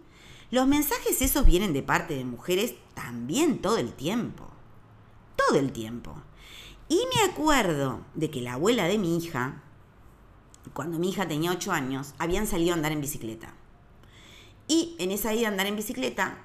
Los 0.50 0.66
mensajes 0.66 1.20
esos 1.20 1.44
vienen 1.44 1.74
de 1.74 1.82
parte 1.82 2.16
de 2.16 2.24
mujeres 2.24 2.76
también 2.94 3.60
todo 3.60 3.76
el 3.76 3.92
tiempo. 3.92 4.48
Todo 5.36 5.58
el 5.58 5.70
tiempo. 5.70 6.14
Y 6.88 7.02
me 7.14 7.30
acuerdo 7.30 8.00
de 8.14 8.30
que 8.30 8.40
la 8.40 8.54
abuela 8.54 8.86
de 8.86 8.96
mi 8.96 9.18
hija, 9.18 9.62
cuando 10.72 10.98
mi 10.98 11.10
hija 11.10 11.28
tenía 11.28 11.52
8 11.52 11.72
años, 11.72 12.14
habían 12.18 12.46
salido 12.46 12.72
a 12.72 12.76
andar 12.76 12.92
en 12.92 13.02
bicicleta. 13.02 13.52
Y 14.66 14.96
en 14.98 15.10
esa 15.10 15.34
ida 15.34 15.48
a 15.48 15.50
andar 15.50 15.66
en 15.66 15.76
bicicleta, 15.76 16.42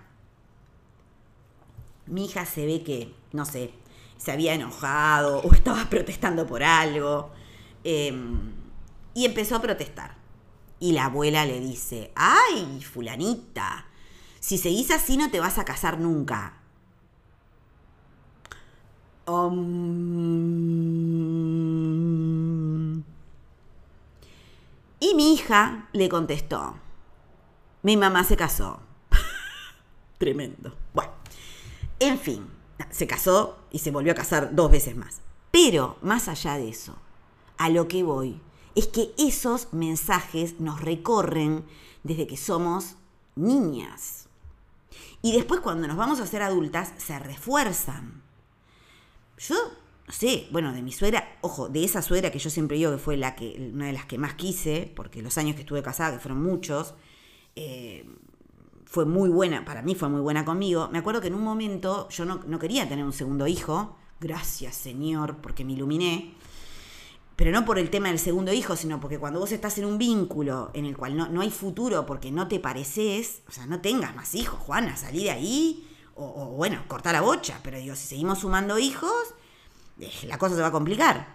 mi 2.06 2.26
hija 2.26 2.46
se 2.46 2.66
ve 2.66 2.84
que, 2.84 3.16
no 3.32 3.46
sé, 3.46 3.72
se 4.18 4.32
había 4.32 4.54
enojado 4.54 5.40
o 5.40 5.54
estaba 5.54 5.86
protestando 5.90 6.46
por 6.46 6.64
algo. 6.64 7.32
Em, 7.84 8.54
y 9.14 9.26
empezó 9.26 9.56
a 9.56 9.62
protestar. 9.62 10.16
Y 10.80 10.92
la 10.92 11.06
abuela 11.06 11.46
le 11.46 11.60
dice, 11.60 12.12
ay, 12.16 12.82
fulanita, 12.84 13.88
si 14.40 14.58
seguís 14.58 14.92
así 14.92 15.18
no 15.18 15.32
te 15.32 15.40
vas 15.40 15.58
a 15.58 15.66
casar 15.66 16.00
nunca. 16.00 16.54
Y 25.00 25.16
mi 25.16 25.34
hija 25.34 25.90
le 25.94 26.08
contestó, 26.10 26.76
mi 27.82 27.98
mamá 27.98 28.24
se 28.24 28.38
casó. 28.38 28.80
Tremendo. 30.18 30.78
Bueno, 30.94 31.12
en 32.00 32.20
fin, 32.20 32.48
se 32.90 33.08
casó 33.08 33.58
y 33.72 33.80
se 33.80 33.92
volvió 33.92 34.12
a 34.12 34.16
casar 34.16 34.56
dos 34.56 34.72
veces 34.72 34.96
más. 34.96 35.22
Pero 35.52 35.98
más 36.02 36.28
allá 36.28 36.58
de 36.58 36.70
eso, 36.70 36.96
a 37.58 37.70
lo 37.70 37.88
que 37.88 38.04
voy 38.04 38.42
es 38.76 38.88
que 38.88 39.12
esos 39.18 39.74
mensajes 39.74 40.60
nos 40.60 40.82
recorren 40.82 41.66
desde 42.04 42.28
que 42.28 42.38
somos 42.38 42.96
niñas. 43.36 44.28
Y 45.22 45.34
después 45.34 45.62
cuando 45.62 45.88
nos 45.88 45.98
vamos 45.98 46.20
a 46.20 46.28
ser 46.28 46.44
adultas 46.44 46.94
se 46.98 47.18
refuerzan. 47.18 48.22
Yo, 49.40 49.56
no 50.06 50.14
sé, 50.14 50.48
bueno, 50.52 50.74
de 50.74 50.82
mi 50.82 50.92
suegra, 50.92 51.38
ojo, 51.42 51.70
de 51.70 51.84
esa 51.84 52.02
suegra 52.02 52.32
que 52.32 52.40
yo 52.40 52.50
siempre 52.50 52.78
digo 52.78 52.92
que 52.92 52.98
fue 52.98 53.18
la 53.18 53.36
que, 53.36 53.72
una 53.74 53.88
de 53.88 53.94
las 53.94 54.06
que 54.06 54.18
más 54.18 54.36
quise, 54.36 54.92
porque 54.96 55.22
los 55.22 55.38
años 55.38 55.56
que 55.56 55.62
estuve 55.62 55.82
casada, 55.82 56.14
que 56.14 56.20
fueron 56.20 56.44
muchos, 56.44 56.94
eh, 57.56 58.06
fue 58.90 59.06
muy 59.06 59.30
buena, 59.30 59.66
para 59.66 59.82
mí 59.82 59.94
fue 59.96 60.10
muy 60.10 60.22
buena 60.22 60.46
conmigo. 60.46 60.90
Me 60.92 60.98
acuerdo 60.98 61.22
que 61.22 61.28
en 61.28 61.36
un 61.36 61.44
momento 61.44 62.10
yo 62.10 62.26
no, 62.26 62.40
no 62.46 62.58
quería 62.58 62.88
tener 62.90 63.06
un 63.06 63.14
segundo 63.14 63.46
hijo, 63.48 63.96
gracias 64.20 64.76
Señor, 64.76 65.38
porque 65.42 65.64
me 65.64 65.74
iluminé 65.74 66.34
pero 67.38 67.52
no 67.52 67.66
por 67.66 67.78
el 67.78 67.92
tema 67.92 68.08
del 68.08 68.18
segundo 68.18 68.52
hijo, 68.52 68.76
sino 68.76 69.00
porque 69.00 69.20
cuando 69.20 69.40
vos 69.40 69.52
estás 69.52 69.78
en 69.78 69.86
un 69.86 70.00
vínculo 70.00 70.72
en 70.74 70.86
el 70.86 70.98
cual 70.98 71.16
no, 71.16 71.30
no 71.30 71.42
hay 71.42 71.52
futuro 71.52 72.04
porque 72.08 72.32
no 72.32 72.48
te 72.48 72.60
pareces, 72.60 73.44
o 73.48 73.52
sea, 73.52 73.68
no 73.68 73.80
tengas 73.80 74.16
más 74.16 74.34
hijos, 74.34 74.60
Juana, 74.60 74.98
salí 74.98 75.26
de 75.26 75.32
ahí, 75.32 75.88
o, 76.16 76.48
bueno, 76.48 76.84
cortar 76.88 77.14
la 77.14 77.22
bocha, 77.22 77.60
pero 77.62 77.78
digo, 77.78 77.96
si 77.96 78.08
seguimos 78.08 78.40
sumando 78.40 78.80
hijos, 78.80 79.12
eh, 80.00 80.12
la 80.24 80.40
cosa 80.40 80.56
se 80.56 80.62
va 80.62 80.70
a 80.70 80.72
complicar. 80.72 81.28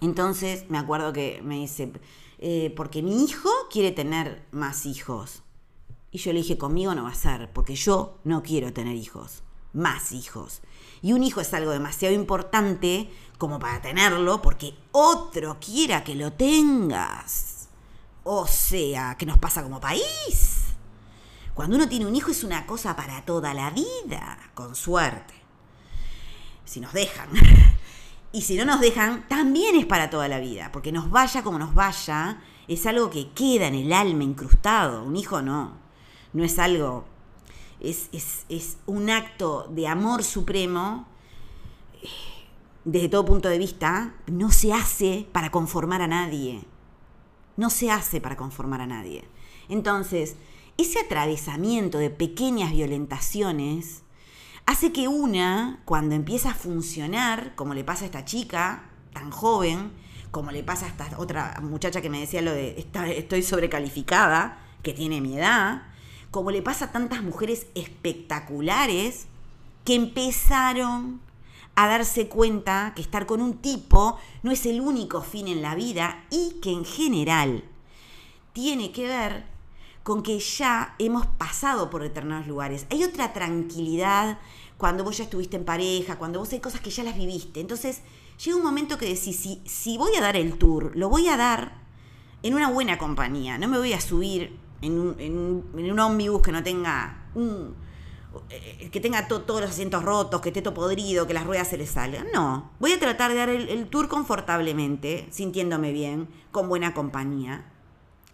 Entonces 0.00 0.68
me 0.68 0.78
acuerdo 0.78 1.12
que 1.12 1.40
me 1.44 1.58
dice, 1.58 1.92
eh, 2.38 2.74
porque 2.76 3.00
mi 3.00 3.22
hijo 3.22 3.50
quiere 3.70 3.92
tener 3.92 4.44
más 4.50 4.84
hijos. 4.84 5.44
Y 6.12 6.18
yo 6.18 6.32
le 6.32 6.40
dije, 6.40 6.58
conmigo 6.58 6.94
no 6.94 7.04
va 7.04 7.10
a 7.10 7.14
ser, 7.14 7.50
porque 7.52 7.74
yo 7.74 8.18
no 8.24 8.42
quiero 8.42 8.72
tener 8.72 8.96
hijos, 8.96 9.42
más 9.72 10.12
hijos. 10.12 10.60
Y 11.02 11.12
un 11.12 11.22
hijo 11.22 11.40
es 11.40 11.54
algo 11.54 11.70
demasiado 11.70 12.14
importante 12.14 13.10
como 13.38 13.58
para 13.58 13.80
tenerlo 13.80 14.42
porque 14.42 14.74
otro 14.92 15.58
quiera 15.60 16.04
que 16.04 16.14
lo 16.14 16.32
tengas. 16.32 17.68
O 18.24 18.46
sea, 18.46 19.16
¿qué 19.16 19.24
nos 19.24 19.38
pasa 19.38 19.62
como 19.62 19.80
país? 19.80 20.60
Cuando 21.54 21.76
uno 21.76 21.88
tiene 21.88 22.06
un 22.06 22.16
hijo 22.16 22.30
es 22.30 22.44
una 22.44 22.66
cosa 22.66 22.96
para 22.96 23.24
toda 23.24 23.54
la 23.54 23.70
vida, 23.70 24.38
con 24.54 24.74
suerte. 24.74 25.34
Si 26.64 26.80
nos 26.80 26.92
dejan. 26.92 27.28
Y 28.32 28.42
si 28.42 28.56
no 28.56 28.64
nos 28.64 28.80
dejan, 28.80 29.26
también 29.26 29.74
es 29.74 29.86
para 29.86 30.08
toda 30.08 30.28
la 30.28 30.38
vida, 30.38 30.70
porque 30.72 30.92
nos 30.92 31.10
vaya 31.10 31.42
como 31.42 31.58
nos 31.58 31.74
vaya, 31.74 32.40
es 32.68 32.86
algo 32.86 33.10
que 33.10 33.32
queda 33.32 33.66
en 33.66 33.74
el 33.74 33.92
alma 33.92 34.22
incrustado. 34.22 35.02
Un 35.02 35.16
hijo 35.16 35.42
no. 35.42 35.79
No 36.32 36.44
es 36.44 36.58
algo. 36.58 37.04
Es, 37.80 38.08
es, 38.12 38.44
es 38.48 38.76
un 38.86 39.10
acto 39.10 39.66
de 39.70 39.88
amor 39.88 40.22
supremo 40.22 41.06
desde 42.84 43.08
todo 43.08 43.24
punto 43.24 43.48
de 43.48 43.58
vista, 43.58 44.14
no 44.26 44.50
se 44.50 44.72
hace 44.72 45.26
para 45.32 45.50
conformar 45.50 46.02
a 46.02 46.06
nadie. 46.06 46.64
No 47.56 47.70
se 47.70 47.90
hace 47.90 48.20
para 48.20 48.36
conformar 48.36 48.80
a 48.80 48.86
nadie. 48.86 49.24
Entonces, 49.68 50.36
ese 50.78 50.98
atravesamiento 51.00 51.98
de 51.98 52.10
pequeñas 52.10 52.72
violentaciones 52.72 54.02
hace 54.64 54.92
que 54.92 55.08
una, 55.08 55.82
cuando 55.84 56.14
empieza 56.14 56.50
a 56.50 56.54
funcionar, 56.54 57.54
como 57.54 57.74
le 57.74 57.84
pasa 57.84 58.04
a 58.04 58.06
esta 58.06 58.24
chica 58.24 58.90
tan 59.12 59.30
joven, 59.30 59.92
como 60.30 60.52
le 60.52 60.62
pasa 60.62 60.86
a 60.86 60.88
esta 60.88 61.18
otra 61.18 61.60
muchacha 61.60 62.00
que 62.00 62.08
me 62.08 62.20
decía 62.20 62.40
lo 62.40 62.52
de 62.52 62.86
estoy 63.16 63.42
sobrecalificada, 63.42 64.58
que 64.82 64.94
tiene 64.94 65.20
mi 65.20 65.36
edad, 65.36 65.82
como 66.30 66.50
le 66.50 66.62
pasa 66.62 66.86
a 66.86 66.92
tantas 66.92 67.22
mujeres 67.22 67.66
espectaculares 67.74 69.26
que 69.84 69.94
empezaron 69.94 71.20
a 71.74 71.86
darse 71.86 72.28
cuenta 72.28 72.92
que 72.94 73.02
estar 73.02 73.26
con 73.26 73.40
un 73.40 73.58
tipo 73.58 74.18
no 74.42 74.50
es 74.50 74.66
el 74.66 74.80
único 74.80 75.22
fin 75.22 75.48
en 75.48 75.62
la 75.62 75.74
vida 75.74 76.24
y 76.30 76.60
que 76.60 76.72
en 76.72 76.84
general 76.84 77.64
tiene 78.52 78.92
que 78.92 79.06
ver 79.06 79.44
con 80.02 80.22
que 80.22 80.38
ya 80.38 80.94
hemos 80.98 81.26
pasado 81.26 81.90
por 81.90 82.02
determinados 82.02 82.46
lugares. 82.46 82.86
Hay 82.90 83.04
otra 83.04 83.32
tranquilidad 83.32 84.38
cuando 84.76 85.04
vos 85.04 85.18
ya 85.18 85.24
estuviste 85.24 85.56
en 85.56 85.64
pareja, 85.64 86.18
cuando 86.18 86.38
vos 86.38 86.52
hay 86.52 86.60
cosas 86.60 86.80
que 86.80 86.90
ya 86.90 87.04
las 87.04 87.16
viviste. 87.16 87.60
Entonces 87.60 88.00
llega 88.42 88.56
un 88.56 88.64
momento 88.64 88.98
que 88.98 89.06
decís, 89.06 89.36
si, 89.36 89.62
si 89.66 89.98
voy 89.98 90.14
a 90.16 90.20
dar 90.20 90.36
el 90.36 90.58
tour, 90.58 90.92
lo 90.96 91.08
voy 91.08 91.28
a 91.28 91.36
dar 91.36 91.80
en 92.42 92.54
una 92.54 92.70
buena 92.70 92.98
compañía, 92.98 93.58
no 93.58 93.68
me 93.68 93.78
voy 93.78 93.92
a 93.92 94.00
subir 94.00 94.58
en 94.82 94.98
un, 94.98 95.20
en 95.20 95.36
un, 95.36 95.78
en 95.78 95.92
un 95.92 95.98
ómnibus 95.98 96.42
que 96.42 96.52
no 96.52 96.62
tenga 96.62 97.28
un, 97.34 97.74
eh, 98.48 98.90
que 98.92 99.00
tenga 99.00 99.26
todos 99.26 99.60
los 99.60 99.70
asientos 99.70 100.04
rotos, 100.04 100.40
que 100.40 100.50
esté 100.50 100.62
todo 100.62 100.74
podrido, 100.74 101.26
que 101.26 101.34
las 101.34 101.44
ruedas 101.44 101.68
se 101.68 101.76
le 101.76 101.86
salgan. 101.86 102.28
No, 102.32 102.70
voy 102.78 102.92
a 102.92 103.00
tratar 103.00 103.30
de 103.30 103.36
dar 103.36 103.48
el, 103.48 103.86
tour 103.88 104.08
confortablemente, 104.08 105.26
sintiéndome 105.30 105.92
bien, 105.92 106.28
con 106.52 106.68
buena 106.68 106.94
compañía. 106.94 107.64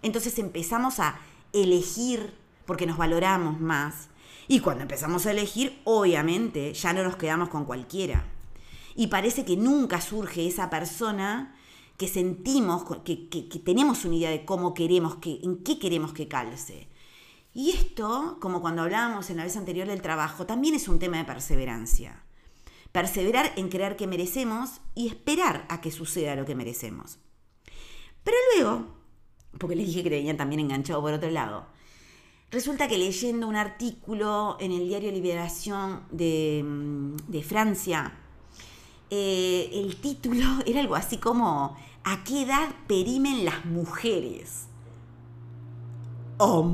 Entonces 0.02 0.38
empezamos 0.38 1.00
a 1.00 1.18
elegir 1.52 2.34
porque 2.66 2.86
nos 2.86 2.98
valoramos 2.98 3.58
más. 3.60 4.08
Y 4.48 4.60
cuando 4.60 4.82
empezamos 4.82 5.24
a 5.26 5.30
elegir, 5.30 5.80
obviamente, 5.84 6.74
ya 6.74 6.92
no 6.92 7.02
nos 7.02 7.16
quedamos 7.16 7.48
con 7.48 7.64
cualquiera. 7.64 8.24
Y 8.94 9.06
parece 9.08 9.44
que 9.44 9.56
nunca 9.56 10.00
surge 10.00 10.46
esa 10.46 10.68
persona 10.68 11.55
que 11.96 12.08
sentimos, 12.08 12.84
que, 13.04 13.28
que 13.28 13.58
tenemos 13.58 14.04
una 14.04 14.16
idea 14.16 14.30
de 14.30 14.44
cómo 14.44 14.74
queremos 14.74 15.16
que, 15.16 15.40
en 15.42 15.62
qué 15.62 15.78
queremos 15.78 16.12
que 16.12 16.28
calce. 16.28 16.88
Y 17.56 17.70
esto, 17.70 18.36
como 18.38 18.60
cuando 18.60 18.82
hablábamos 18.82 19.30
en 19.30 19.38
la 19.38 19.44
vez 19.44 19.56
anterior 19.56 19.88
del 19.88 20.02
trabajo, 20.02 20.44
también 20.44 20.74
es 20.74 20.88
un 20.88 20.98
tema 20.98 21.16
de 21.16 21.24
perseverancia. 21.24 22.22
Perseverar 22.92 23.50
en 23.56 23.70
creer 23.70 23.96
que 23.96 24.06
merecemos 24.06 24.82
y 24.94 25.08
esperar 25.08 25.64
a 25.70 25.80
que 25.80 25.90
suceda 25.90 26.36
lo 26.36 26.44
que 26.44 26.54
merecemos. 26.54 27.18
Pero 28.22 28.36
luego, 28.52 28.86
porque 29.58 29.74
les 29.74 29.86
dije 29.86 30.02
que 30.02 30.10
venía 30.10 30.36
también 30.36 30.60
enganchado 30.60 31.00
por 31.00 31.14
otro 31.14 31.30
lado, 31.30 31.66
resulta 32.50 32.88
que 32.88 32.98
leyendo 32.98 33.48
un 33.48 33.56
artículo 33.56 34.58
en 34.60 34.72
el 34.72 34.86
diario 34.86 35.10
Liberación 35.10 36.02
de, 36.10 36.62
mm, 36.62 37.40
Francia, 37.40 38.18
eh, 39.10 39.70
el 39.72 39.96
título 39.96 40.44
era 40.66 40.80
algo 40.80 40.94
así 40.94 41.18
como 41.18 41.76
¿A 42.04 42.22
qué 42.22 42.42
edad 42.42 42.68
perimen 42.86 43.44
las 43.44 43.64
mujeres? 43.64 44.68
Oh, 46.38 46.70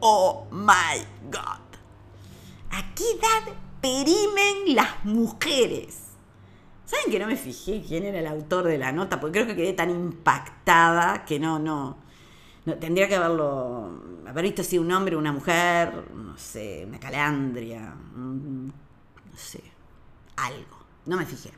oh 0.00 0.46
my 0.52 1.02
God. 1.32 1.60
¿A 2.70 2.94
qué 2.94 3.04
edad 3.10 3.52
perimen 3.80 4.76
las 4.76 5.04
mujeres? 5.04 6.10
¿Saben 6.84 7.10
que 7.10 7.18
no 7.18 7.26
me 7.26 7.36
fijé 7.36 7.82
quién 7.82 8.04
era 8.04 8.18
el 8.18 8.26
autor 8.26 8.66
de 8.66 8.78
la 8.78 8.92
nota? 8.92 9.18
Porque 9.18 9.40
creo 9.40 9.46
que 9.46 9.56
quedé 9.56 9.72
tan 9.72 9.90
impactada 9.90 11.24
que 11.24 11.40
no, 11.40 11.58
no. 11.58 11.96
no 12.66 12.74
tendría 12.74 13.08
que 13.08 13.16
haberlo. 13.16 14.00
haber 14.26 14.44
visto 14.44 14.62
si 14.62 14.78
un 14.78 14.92
hombre 14.92 15.16
una 15.16 15.32
mujer, 15.32 16.08
no 16.14 16.36
sé, 16.36 16.84
una 16.86 17.00
calandria, 17.00 17.94
no 18.14 18.72
sé, 19.36 19.69
algo. 20.44 20.78
No 21.06 21.16
me 21.16 21.26
fijé. 21.26 21.52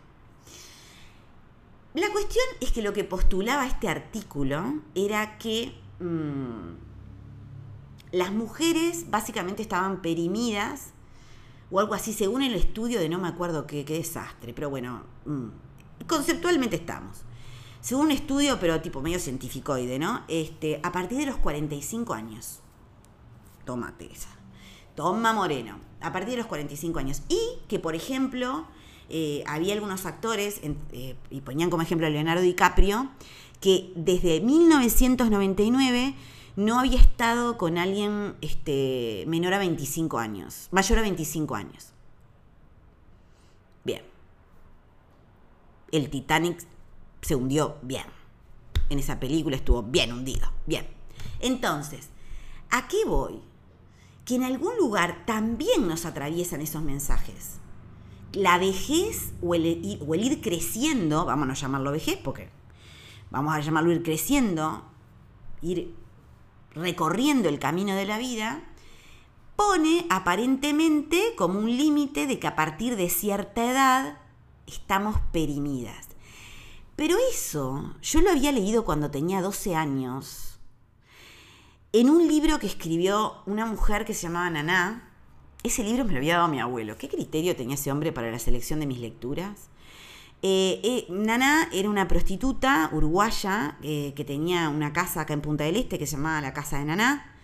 La 1.95 2.11
cuestión 2.11 2.45
es 2.61 2.73
que 2.73 2.83
lo 2.83 2.93
que 2.93 3.05
postulaba 3.05 3.67
este 3.67 3.89
artículo 3.89 4.81
era 4.95 5.37
que 5.39 5.83
Mm, 6.03 6.75
las 8.11 8.33
mujeres 8.33 9.11
básicamente 9.11 9.63
estaban 9.63 10.03
perimidas 10.03 10.91
o 11.71 11.81
algo 11.81 11.95
así, 11.95 12.13
según 12.13 12.43
el 12.43 12.55
estudio 12.55 13.01
de 13.01 13.09
no 13.09 13.19
me 13.19 13.29
acuerdo 13.29 13.67
qué, 13.67 13.85
desastre, 13.85 14.53
pero 14.53 14.69
bueno, 14.69 15.05
mm, 15.25 16.07
conceptualmente 16.07 16.77
estamos. 16.77 17.23
Según 17.81 18.07
un 18.07 18.13
estudio, 18.13 18.59
pero 18.61 18.81
tipo 18.81 19.01
medio 19.01 19.19
científicoide, 19.19 19.99
¿no? 19.99 20.25
Este, 20.29 20.81
a 20.83 20.93
partir 20.93 21.19
de 21.19 21.27
los 21.27 21.37
45 21.37 22.13
años. 22.15 22.61
Tómate 23.65 24.13
esa. 24.13 24.29
Toma 24.95 25.33
Moreno, 25.33 25.79
a 26.01 26.13
partir 26.13 26.33
de 26.33 26.39
los 26.39 26.47
45 26.47 26.99
años. 26.99 27.23
Y 27.29 27.39
que, 27.69 27.79
por 27.79 27.95
ejemplo, 27.95 28.67
eh, 29.09 29.45
había 29.47 29.75
algunos 29.75 30.07
actores, 30.07 30.61
eh, 30.93 31.17
y 31.31 31.41
ponían 31.41 31.71
como 31.71 31.83
ejemplo 31.83 32.07
a 32.07 32.11
Leonardo 32.11 32.43
DiCaprio, 32.43 33.09
que 33.61 33.93
desde 33.95 34.41
1999 34.41 36.15
no 36.57 36.79
había 36.79 37.01
estado 37.01 37.57
con 37.57 37.79
alguien 37.79 38.35
este, 38.41 39.25
menor 39.27 39.55
a 39.55 39.59
25 39.59 40.19
años, 40.19 40.69
mayor 40.71 40.99
a 40.99 41.03
25 41.03 41.55
años. 41.55 41.93
Bien. 43.85 44.03
El 45.91 46.11
Titanic 46.11 46.67
se 47.21 47.35
hundió 47.35 47.77
bien. 47.83 48.07
En 48.91 48.99
esa 48.99 49.19
película 49.21 49.57
estuvo 49.57 49.83
bien 49.83 50.13
hundido. 50.13 50.51
Bien. 50.67 50.87
Entonces, 51.41 52.09
¿a 52.71 52.89
qué 52.89 53.05
voy? 53.07 53.41
Que 54.25 54.37
en 54.37 54.45
algún 54.45 54.77
lugar 54.77 55.25
también 55.27 55.89
nos 55.89 56.05
atraviesan 56.05 56.61
esos 56.61 56.83
mensajes. 56.83 57.59
La 58.33 58.59
vejez 58.59 59.33
o 59.43 59.55
el, 59.55 59.67
ir 59.67 60.41
creciendo, 60.41 61.25
vamos 61.25 61.49
a 61.49 61.55
llamarlo 61.55 61.93
vejez 61.93 62.19
porque 62.23 62.49
vamos 63.31 63.55
a 63.55 63.61
llamarlo 63.61 63.93
ir 63.93 64.03
creciendo, 64.03 64.85
ir 65.61 65.95
recorriendo 66.75 67.49
el 67.49 67.59
camino 67.59 67.95
de 67.95 68.07
la 68.07 68.19
vida, 68.19 68.63
pone 69.57 70.07
aparentemente 70.09 71.35
como 71.37 71.59
un 71.59 71.77
límite 71.77 72.27
de 72.27 72.39
que 72.39 72.47
a 72.47 72.57
partir 72.57 72.97
de 72.97 73.11
cierta 73.11 73.71
edad 73.71 74.19
estamos 74.67 75.19
perimidas. 75.33 76.09
Pero 76.97 77.17
eso 77.31 77.95
yo 78.03 78.21
lo 78.21 78.31
había 78.31 78.53
leído 78.53 78.85
cuando 78.85 79.11
tenía 79.11 79.43
12 79.43 79.75
años, 79.75 80.52
en 81.93 82.09
un 82.09 82.27
libro 82.27 82.59
que 82.59 82.67
escribió 82.67 83.35
una 83.47 83.67
mujer 83.67 84.05
que 84.05 84.15
se 84.15 84.23
llamaba 84.23 84.49
Naná. 84.49 85.11
Ese 85.63 85.85
libro 85.85 86.05
me 86.05 86.13
lo 86.13 86.19
había 86.19 86.37
dado 86.37 86.49
mi 86.49 86.59
abuelo. 86.59 86.97
¿Qué 86.97 87.09
criterio 87.09 87.55
tenía 87.55 87.75
ese 87.75 87.93
hombre 87.93 88.13
para 88.13 88.31
la 88.31 88.39
selección 88.39 88.81
de 88.81 88.87
mis 88.87 88.99
lecturas? 88.99 89.69
Eh, 90.41 90.81
eh, 90.83 91.07
Nana 91.11 91.69
era 91.73 91.89
una 91.89 92.09
prostituta 92.09 92.91
uruguaya 92.93 93.77
eh, 93.83 94.13
que 94.17 94.25
tenía 94.25 94.71
una 94.71 94.93
casa 94.93 95.21
acá 95.21 95.35
en 95.35 95.41
Punta 95.41 95.65
del 95.65 95.77
Este 95.77 95.99
que 95.99 96.07
se 96.07 96.17
llamaba 96.17 96.41
la 96.41 96.53
Casa 96.53 96.79
de 96.79 96.87
Naná. 96.87 97.37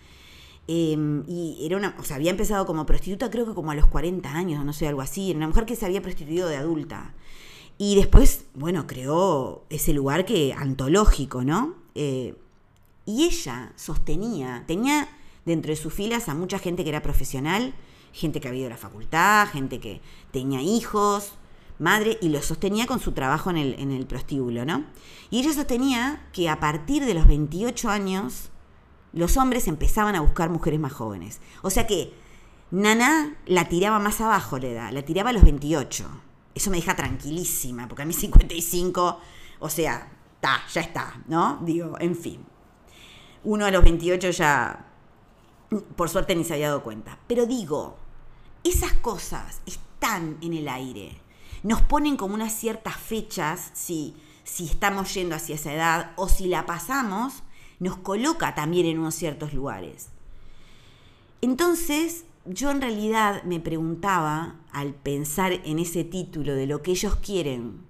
Em, 0.67 1.23
y 1.27 1.65
era 1.65 1.77
una, 1.77 1.95
o 1.97 2.03
sea, 2.03 2.17
había 2.17 2.31
empezado 2.31 2.65
como 2.65 2.85
prostituta 2.85 3.31
creo 3.31 3.45
que 3.45 3.53
como 3.53 3.71
a 3.71 3.75
los 3.75 3.87
40 3.87 4.31
años, 4.31 4.65
no 4.65 4.73
sé, 4.73 4.87
algo 4.87 5.01
así. 5.01 5.29
Era 5.29 5.37
una 5.37 5.47
mujer 5.47 5.65
que 5.65 5.75
se 5.75 5.85
había 5.85 6.01
prostituido 6.01 6.49
de 6.49 6.57
adulta. 6.57 7.13
Y 7.77 7.95
después, 7.95 8.45
bueno, 8.55 8.87
creó 8.87 9.65
ese 9.69 9.93
lugar 9.93 10.25
que 10.25 10.53
antológico, 10.53 11.43
¿no? 11.43 11.75
Y 13.09 13.23
ella 13.23 13.73
sostenía, 13.75 14.63
tenía 14.67 15.09
dentro 15.43 15.71
de 15.71 15.75
sus 15.75 15.91
filas 15.91 16.29
a 16.29 16.35
mucha 16.35 16.59
gente 16.59 16.83
que 16.83 16.89
era 16.89 17.01
profesional, 17.01 17.73
gente 18.13 18.39
que 18.39 18.47
había 18.47 18.59
ido 18.61 18.67
a 18.67 18.71
la 18.71 18.77
facultad, 18.77 19.47
gente 19.47 19.79
que 19.79 19.99
tenía 20.31 20.61
hijos, 20.61 21.33
madre 21.79 22.19
y 22.21 22.29
lo 22.29 22.39
sostenía 22.43 22.85
con 22.85 22.99
su 22.99 23.13
trabajo 23.13 23.49
en 23.49 23.57
el, 23.57 23.79
en 23.79 23.91
el 23.91 24.05
prostíbulo, 24.05 24.63
¿no? 24.63 24.85
Y 25.31 25.39
ella 25.39 25.53
sostenía 25.53 26.27
que 26.33 26.49
a 26.49 26.59
partir 26.59 27.03
de 27.03 27.15
los 27.15 27.25
28 27.25 27.89
años 27.89 28.49
los 29.11 29.37
hombres 29.37 29.67
empezaban 29.67 30.15
a 30.15 30.21
buscar 30.21 30.51
mujeres 30.51 30.79
más 30.79 30.93
jóvenes. 30.93 31.41
O 31.63 31.71
sea 31.71 31.87
que 31.87 32.13
Nana 32.69 33.37
la 33.47 33.69
tiraba 33.69 33.97
más 33.97 34.21
abajo 34.21 34.59
la 34.59 34.67
edad, 34.67 34.91
la 34.91 35.01
tiraba 35.01 35.31
a 35.31 35.33
los 35.33 35.43
28. 35.43 36.05
Eso 36.53 36.69
me 36.69 36.77
deja 36.77 36.95
tranquilísima, 36.95 37.87
porque 37.87 38.03
a 38.03 38.05
mí 38.05 38.13
55, 38.13 39.19
o 39.57 39.69
sea, 39.69 40.11
está, 40.35 40.61
ya 40.71 40.81
está, 40.81 41.23
¿no? 41.27 41.57
Digo, 41.63 41.95
en 41.99 42.15
fin. 42.15 42.45
Uno 43.43 43.65
a 43.65 43.71
los 43.71 43.83
28 43.83 44.31
ya, 44.31 44.85
por 45.95 46.09
suerte, 46.09 46.35
ni 46.35 46.43
se 46.43 46.53
había 46.53 46.67
dado 46.67 46.83
cuenta. 46.83 47.17
Pero 47.27 47.45
digo, 47.45 47.97
esas 48.63 48.93
cosas 48.93 49.61
están 49.65 50.37
en 50.41 50.53
el 50.53 50.67
aire 50.67 51.21
nos 51.63 51.81
ponen 51.81 52.17
como 52.17 52.35
unas 52.35 52.53
ciertas 52.53 52.95
fechas, 52.97 53.71
si, 53.73 54.15
si 54.43 54.65
estamos 54.65 55.13
yendo 55.13 55.35
hacia 55.35 55.55
esa 55.55 55.73
edad 55.73 56.11
o 56.15 56.29
si 56.29 56.47
la 56.47 56.65
pasamos, 56.65 57.43
nos 57.79 57.97
coloca 57.97 58.55
también 58.55 58.85
en 58.85 58.99
unos 58.99 59.15
ciertos 59.15 59.53
lugares. 59.53 60.09
Entonces, 61.41 62.25
yo 62.45 62.71
en 62.71 62.81
realidad 62.81 63.43
me 63.43 63.59
preguntaba, 63.59 64.55
al 64.71 64.93
pensar 64.93 65.53
en 65.65 65.79
ese 65.79 66.03
título 66.03 66.55
de 66.55 66.67
lo 66.67 66.81
que 66.81 66.91
ellos 66.91 67.15
quieren, 67.15 67.81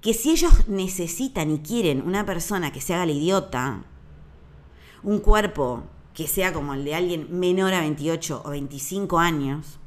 que 0.00 0.14
si 0.14 0.32
ellos 0.32 0.68
necesitan 0.68 1.50
y 1.50 1.58
quieren 1.60 2.02
una 2.02 2.26
persona 2.26 2.72
que 2.72 2.80
se 2.80 2.94
haga 2.94 3.06
la 3.06 3.12
idiota, 3.12 3.84
un 5.02 5.20
cuerpo 5.20 5.84
que 6.14 6.26
sea 6.26 6.52
como 6.52 6.74
el 6.74 6.84
de 6.84 6.94
alguien 6.94 7.28
menor 7.30 7.72
a 7.74 7.80
28 7.80 8.42
o 8.44 8.50
25 8.50 9.18
años, 9.18 9.78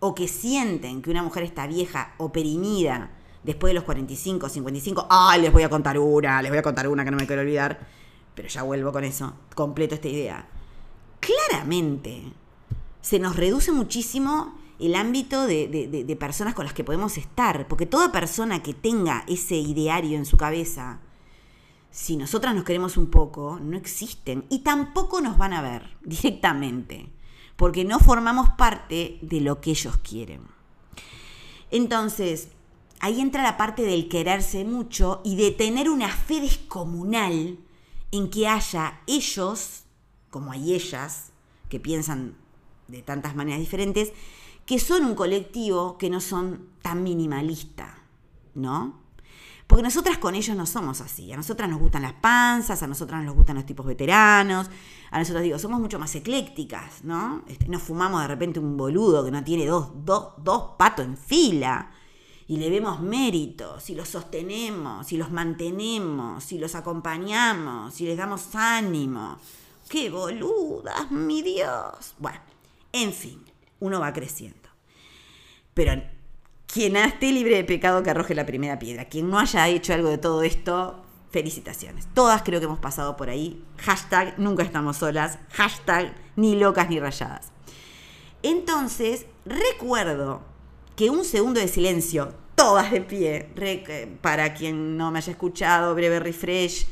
o 0.00 0.14
que 0.14 0.28
sienten 0.28 1.02
que 1.02 1.10
una 1.10 1.22
mujer 1.22 1.42
está 1.42 1.66
vieja 1.66 2.14
o 2.18 2.30
perimida 2.30 3.10
después 3.42 3.70
de 3.70 3.74
los 3.74 3.84
45, 3.84 4.48
55, 4.48 5.06
ay, 5.08 5.40
les 5.40 5.52
voy 5.52 5.62
a 5.62 5.70
contar 5.70 5.98
una, 5.98 6.42
les 6.42 6.50
voy 6.50 6.58
a 6.58 6.62
contar 6.62 6.88
una 6.88 7.04
que 7.04 7.10
no 7.10 7.16
me 7.16 7.26
quiero 7.26 7.42
olvidar, 7.42 7.86
pero 8.34 8.48
ya 8.48 8.62
vuelvo 8.62 8.92
con 8.92 9.04
eso, 9.04 9.34
completo 9.54 9.94
esta 9.94 10.08
idea. 10.08 10.46
Claramente, 11.20 12.32
se 13.00 13.18
nos 13.18 13.36
reduce 13.36 13.72
muchísimo 13.72 14.58
el 14.78 14.94
ámbito 14.94 15.46
de, 15.46 15.68
de, 15.68 16.16
personas 16.16 16.54
con 16.54 16.64
las 16.64 16.74
que 16.74 16.84
podemos 16.84 17.16
estar, 17.16 17.66
porque 17.68 17.86
toda 17.86 18.12
persona 18.12 18.62
que 18.62 18.74
tenga 18.74 19.24
ese 19.26 19.54
ideario 19.54 20.18
en 20.18 20.26
su 20.26 20.36
cabeza, 20.36 20.98
si 21.96 22.18
nosotras 22.18 22.54
nos 22.54 22.64
queremos 22.64 22.98
un 22.98 23.06
poco, 23.06 23.58
no 23.58 23.74
existen 23.74 24.44
y 24.50 24.58
tampoco 24.58 25.22
nos 25.22 25.38
van 25.38 25.54
a 25.54 25.62
ver 25.62 25.96
directamente 26.04 27.08
porque 27.56 27.86
no 27.86 28.00
formamos 28.00 28.50
parte 28.50 29.18
de 29.22 29.40
lo 29.40 29.62
que 29.62 29.70
ellos 29.70 29.96
quieren. 29.96 30.42
Entonces, 31.70 32.48
ahí 33.00 33.22
entra 33.22 33.42
la 33.42 33.56
parte 33.56 33.80
del 33.80 34.10
quererse 34.10 34.66
mucho 34.66 35.22
y 35.24 35.36
de 35.36 35.52
tener 35.52 35.88
una 35.88 36.08
fe 36.08 36.42
descomunal 36.42 37.58
en 38.12 38.28
que 38.28 38.46
haya 38.46 39.00
ellos, 39.06 39.84
como 40.28 40.52
hay 40.52 40.74
ellas, 40.74 41.32
que 41.70 41.80
piensan 41.80 42.36
de 42.88 43.00
tantas 43.00 43.34
maneras 43.34 43.60
diferentes, 43.60 44.12
que 44.66 44.78
son 44.78 45.06
un 45.06 45.14
colectivo 45.14 45.96
que 45.96 46.10
no 46.10 46.20
son 46.20 46.68
tan 46.82 47.02
minimalista, 47.02 48.02
¿no? 48.54 49.05
Porque 49.66 49.82
nosotras 49.82 50.18
con 50.18 50.34
ellos 50.34 50.56
no 50.56 50.64
somos 50.64 51.00
así. 51.00 51.32
A 51.32 51.36
nosotras 51.36 51.68
nos 51.68 51.80
gustan 51.80 52.02
las 52.02 52.12
panzas, 52.14 52.82
a 52.82 52.86
nosotras 52.86 53.24
nos 53.24 53.34
gustan 53.34 53.56
los 53.56 53.66
tipos 53.66 53.84
veteranos, 53.84 54.70
a 55.10 55.18
nosotros 55.18 55.42
digo, 55.42 55.58
somos 55.58 55.80
mucho 55.80 55.98
más 55.98 56.14
eclécticas, 56.14 57.02
¿no? 57.02 57.42
Este, 57.48 57.66
nos 57.68 57.82
fumamos 57.82 58.22
de 58.22 58.28
repente 58.28 58.60
un 58.60 58.76
boludo 58.76 59.24
que 59.24 59.30
no 59.30 59.42
tiene 59.42 59.66
dos, 59.66 59.90
dos, 60.04 60.34
dos 60.38 60.70
patos 60.78 61.04
en 61.04 61.16
fila. 61.16 61.90
Y 62.48 62.58
le 62.58 62.70
vemos 62.70 63.00
méritos, 63.00 63.90
y 63.90 63.96
los 63.96 64.08
sostenemos, 64.08 65.12
y 65.12 65.16
los 65.16 65.32
mantenemos, 65.32 66.52
y 66.52 66.58
los 66.58 66.76
acompañamos, 66.76 68.00
y 68.00 68.04
les 68.04 68.16
damos 68.16 68.54
ánimo. 68.54 69.38
¡Qué 69.88 70.10
boludas, 70.10 71.10
mi 71.10 71.42
Dios! 71.42 72.14
Bueno, 72.18 72.38
en 72.92 73.12
fin, 73.12 73.44
uno 73.80 73.98
va 73.98 74.12
creciendo. 74.12 74.68
Pero 75.74 76.00
quien 76.66 76.96
esté 76.96 77.32
libre 77.32 77.56
de 77.56 77.64
pecado 77.64 78.02
que 78.02 78.10
arroje 78.10 78.34
la 78.34 78.46
primera 78.46 78.78
piedra. 78.78 79.06
Quien 79.06 79.30
no 79.30 79.38
haya 79.38 79.68
hecho 79.68 79.94
algo 79.94 80.08
de 80.08 80.18
todo 80.18 80.42
esto, 80.42 81.02
felicitaciones. 81.30 82.08
Todas 82.14 82.42
creo 82.42 82.60
que 82.60 82.66
hemos 82.66 82.78
pasado 82.78 83.16
por 83.16 83.28
ahí. 83.28 83.62
Hashtag 83.78 84.38
nunca 84.38 84.62
estamos 84.62 84.96
solas. 84.96 85.38
Hashtag 85.52 86.14
ni 86.36 86.56
locas 86.56 86.88
ni 86.88 87.00
rayadas. 87.00 87.52
Entonces, 88.42 89.26
recuerdo 89.44 90.42
que 90.94 91.10
un 91.10 91.24
segundo 91.24 91.60
de 91.60 91.68
silencio, 91.68 92.32
todas 92.54 92.90
de 92.90 93.00
pie, 93.00 93.50
eh, 93.56 94.16
para 94.20 94.54
quien 94.54 94.96
no 94.96 95.10
me 95.10 95.18
haya 95.18 95.32
escuchado, 95.32 95.94
breve 95.94 96.20
refresh, 96.20 96.86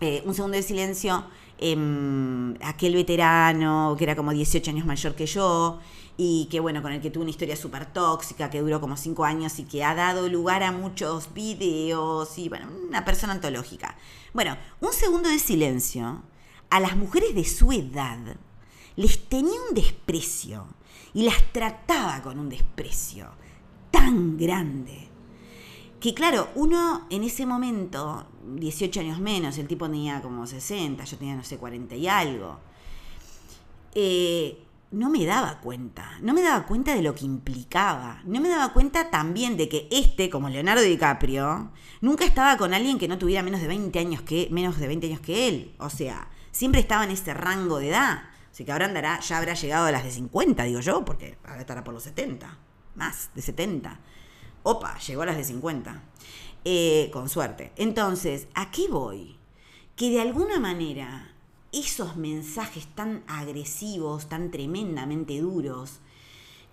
eh, 0.00 0.22
un 0.24 0.34
segundo 0.34 0.56
de 0.56 0.62
silencio, 0.62 1.24
em, 1.58 2.54
aquel 2.62 2.94
veterano 2.94 3.94
que 3.96 4.04
era 4.04 4.16
como 4.16 4.32
18 4.32 4.70
años 4.70 4.86
mayor 4.86 5.14
que 5.14 5.26
yo, 5.26 5.80
y 6.16 6.46
que 6.50 6.60
bueno, 6.60 6.80
con 6.82 6.92
el 6.92 7.00
que 7.00 7.10
tuve 7.10 7.22
una 7.22 7.30
historia 7.30 7.56
súper 7.56 7.86
tóxica, 7.86 8.50
que 8.50 8.60
duró 8.60 8.80
como 8.80 8.96
cinco 8.96 9.24
años 9.24 9.58
y 9.58 9.64
que 9.64 9.82
ha 9.84 9.94
dado 9.94 10.28
lugar 10.28 10.62
a 10.62 10.72
muchos 10.72 11.32
videos 11.34 12.38
y 12.38 12.48
bueno, 12.48 12.68
una 12.88 13.04
persona 13.04 13.32
antológica. 13.32 13.96
Bueno, 14.32 14.56
un 14.80 14.92
segundo 14.92 15.28
de 15.28 15.38
silencio. 15.38 16.22
A 16.70 16.80
las 16.80 16.96
mujeres 16.96 17.34
de 17.34 17.44
su 17.44 17.72
edad 17.72 18.18
les 18.96 19.28
tenía 19.28 19.60
un 19.68 19.74
desprecio 19.74 20.66
y 21.12 21.22
las 21.22 21.52
trataba 21.52 22.22
con 22.22 22.38
un 22.38 22.48
desprecio 22.48 23.28
tan 23.90 24.36
grande 24.36 25.08
que 26.04 26.12
claro, 26.12 26.50
uno 26.54 27.06
en 27.08 27.24
ese 27.24 27.46
momento, 27.46 28.26
18 28.46 29.00
años 29.00 29.18
menos, 29.18 29.58
el 29.58 29.66
tipo 29.66 29.88
tenía 29.88 30.20
como 30.22 30.46
60, 30.46 31.04
yo 31.04 31.16
tenía 31.16 31.36
no 31.36 31.44
sé, 31.44 31.58
40 31.58 31.94
y 31.96 32.08
algo, 32.08 32.58
eh, 33.94 34.58
no 34.90 35.10
me 35.10 35.24
daba 35.24 35.60
cuenta, 35.60 36.18
no 36.20 36.34
me 36.34 36.42
daba 36.42 36.66
cuenta 36.66 36.94
de 36.94 37.02
lo 37.02 37.14
que 37.14 37.24
implicaba, 37.24 38.22
no 38.24 38.40
me 38.40 38.48
daba 38.48 38.72
cuenta 38.72 39.10
también 39.10 39.56
de 39.56 39.68
que 39.68 39.88
este, 39.90 40.30
como 40.30 40.48
Leonardo 40.48 40.82
DiCaprio, 40.82 41.72
nunca 42.00 42.24
estaba 42.24 42.56
con 42.56 42.74
alguien 42.74 42.98
que 42.98 43.08
no 43.08 43.18
tuviera 43.18 43.42
menos 43.42 43.60
de 43.60 43.68
20 43.68 43.98
años 43.98 44.22
que, 44.22 44.48
menos 44.50 44.78
de 44.78 44.86
20 44.86 45.06
años 45.08 45.20
que 45.20 45.48
él, 45.48 45.74
o 45.78 45.90
sea, 45.90 46.28
siempre 46.52 46.80
estaba 46.80 47.04
en 47.04 47.10
ese 47.10 47.34
rango 47.34 47.78
de 47.78 47.88
edad, 47.88 48.22
Así 48.54 48.64
que 48.64 48.70
ahora 48.70 48.84
andará, 48.84 49.18
ya 49.18 49.38
habrá 49.38 49.54
llegado 49.54 49.86
a 49.86 49.90
las 49.90 50.04
de 50.04 50.12
50, 50.12 50.62
digo 50.62 50.78
yo, 50.78 51.04
porque 51.04 51.36
ahora 51.44 51.62
estará 51.62 51.82
por 51.82 51.92
los 51.92 52.04
70. 52.04 52.56
Más, 52.94 53.30
de 53.34 53.42
70. 53.42 53.98
Opa, 54.62 54.96
llegó 54.98 55.22
a 55.22 55.26
las 55.26 55.36
de 55.36 55.42
50. 55.42 56.02
Eh, 56.64 57.10
con 57.12 57.28
suerte. 57.28 57.72
Entonces, 57.76 58.48
¿a 58.54 58.70
qué 58.70 58.88
voy? 58.88 59.36
Que 59.96 60.10
de 60.10 60.20
alguna 60.20 60.58
manera 60.58 61.32
esos 61.72 62.16
mensajes 62.16 62.86
tan 62.94 63.22
agresivos, 63.26 64.28
tan 64.28 64.50
tremendamente 64.50 65.40
duros, 65.40 66.00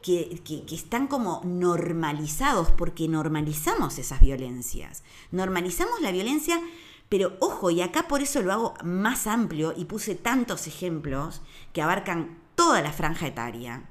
que, 0.02 0.42
que, 0.44 0.74
están 0.74 1.08
como 1.08 1.42
normalizados, 1.44 2.72
porque 2.72 3.08
normalizamos 3.08 4.00
esas 4.00 4.20
violencias. 4.20 5.04
Normalizamos 5.32 6.02
la 6.02 6.12
violencia 6.12 6.60
pero 7.12 7.36
ojo, 7.42 7.70
y 7.72 7.82
acá 7.82 8.08
por 8.08 8.22
eso 8.22 8.42
lo 8.42 8.54
hago 8.54 8.74
más 8.86 9.28
amplio 9.28 9.74
y 9.76 9.84
puse 9.84 10.16
tantos 10.16 10.66
ejemplos 10.66 11.42
que 11.74 11.82
abarcan 11.82 12.40
toda 12.56 12.82
la 12.82 12.94
franja 12.94 13.28
etaria. 13.28 13.90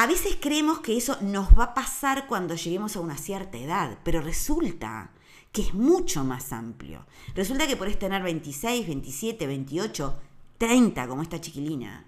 A 0.00 0.06
veces 0.06 0.38
creemos 0.40 0.78
que 0.78 0.96
eso 0.96 1.16
nos 1.22 1.58
va 1.58 1.64
a 1.64 1.74
pasar 1.74 2.28
cuando 2.28 2.54
lleguemos 2.54 2.94
a 2.94 3.00
una 3.00 3.16
cierta 3.16 3.58
edad, 3.58 3.98
pero 4.04 4.20
resulta 4.20 5.10
que 5.50 5.62
es 5.62 5.74
mucho 5.74 6.22
más 6.22 6.52
amplio. 6.52 7.04
Resulta 7.34 7.66
que 7.66 7.76
podés 7.76 7.98
tener 7.98 8.22
26, 8.22 8.86
27, 8.86 9.48
28, 9.48 10.20
30 10.56 11.08
como 11.08 11.22
esta 11.22 11.40
chiquilina. 11.40 12.04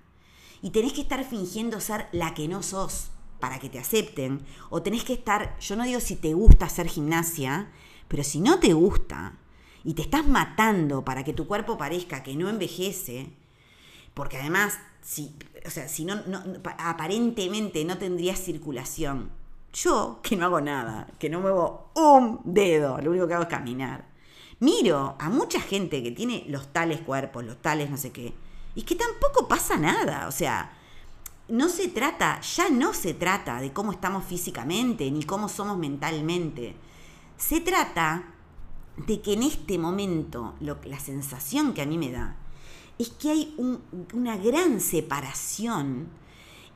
Y 0.62 0.70
tenés 0.70 0.92
que 0.92 1.00
estar 1.00 1.24
fingiendo 1.24 1.80
ser 1.80 2.06
la 2.12 2.32
que 2.32 2.46
no 2.46 2.62
sos 2.62 3.10
para 3.40 3.58
que 3.58 3.68
te 3.68 3.80
acepten. 3.80 4.46
O 4.68 4.82
tenés 4.82 5.02
que 5.02 5.14
estar, 5.14 5.58
yo 5.58 5.74
no 5.74 5.82
digo 5.82 5.98
si 5.98 6.14
te 6.14 6.32
gusta 6.32 6.66
hacer 6.66 6.86
gimnasia, 6.86 7.72
pero 8.06 8.22
si 8.22 8.40
no 8.40 8.60
te 8.60 8.72
gusta 8.72 9.36
y 9.82 9.94
te 9.94 10.02
estás 10.02 10.28
matando 10.28 11.04
para 11.04 11.24
que 11.24 11.32
tu 11.32 11.48
cuerpo 11.48 11.76
parezca 11.76 12.22
que 12.22 12.36
no 12.36 12.48
envejece, 12.48 13.32
porque 14.14 14.38
además, 14.38 14.78
si, 15.02 15.34
o 15.66 15.70
sea, 15.70 15.88
si 15.88 16.04
no, 16.04 16.22
aparentemente 16.78 17.84
no 17.84 17.98
tendrías 17.98 18.38
circulación. 18.38 19.30
Yo, 19.72 20.20
que 20.22 20.36
no 20.36 20.46
hago 20.46 20.60
nada, 20.60 21.06
que 21.18 21.30
no 21.30 21.40
muevo 21.40 21.90
un 21.94 22.40
dedo, 22.44 22.98
lo 22.98 23.10
único 23.10 23.28
que 23.28 23.34
hago 23.34 23.44
es 23.44 23.48
caminar. 23.48 24.08
Miro 24.58 25.16
a 25.18 25.30
mucha 25.30 25.60
gente 25.60 26.02
que 26.02 26.10
tiene 26.10 26.44
los 26.48 26.72
tales 26.72 27.00
cuerpos, 27.00 27.44
los 27.44 27.62
tales 27.62 27.88
no 27.88 27.96
sé 27.96 28.10
qué, 28.10 28.34
y 28.74 28.82
que 28.82 28.96
tampoco 28.96 29.46
pasa 29.48 29.76
nada. 29.76 30.26
O 30.26 30.32
sea, 30.32 30.72
no 31.48 31.68
se 31.68 31.88
trata, 31.88 32.40
ya 32.40 32.68
no 32.68 32.92
se 32.92 33.14
trata 33.14 33.60
de 33.60 33.72
cómo 33.72 33.92
estamos 33.92 34.24
físicamente, 34.24 35.10
ni 35.10 35.22
cómo 35.22 35.48
somos 35.48 35.78
mentalmente 35.78 36.74
se 37.40 37.60
trata 37.62 38.24
de 38.98 39.22
que 39.22 39.32
en 39.32 39.42
este 39.42 39.78
momento 39.78 40.54
lo, 40.60 40.78
la 40.84 41.00
sensación 41.00 41.72
que 41.72 41.80
a 41.80 41.86
mí 41.86 41.96
me 41.96 42.12
da 42.12 42.36
es 43.00 43.08
que 43.08 43.30
hay 43.30 43.54
una 44.12 44.36
gran 44.36 44.78
separación 44.78 46.08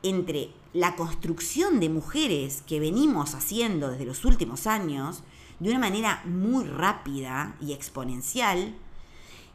entre 0.01 0.49
la 0.73 0.95
construcción 0.95 1.79
de 1.79 1.89
mujeres 1.89 2.63
que 2.65 2.79
venimos 2.79 3.35
haciendo 3.35 3.91
desde 3.91 4.05
los 4.05 4.25
últimos 4.25 4.65
años 4.65 5.21
de 5.59 5.69
una 5.69 5.77
manera 5.77 6.23
muy 6.25 6.63
rápida 6.65 7.55
y 7.61 7.73
exponencial 7.73 8.75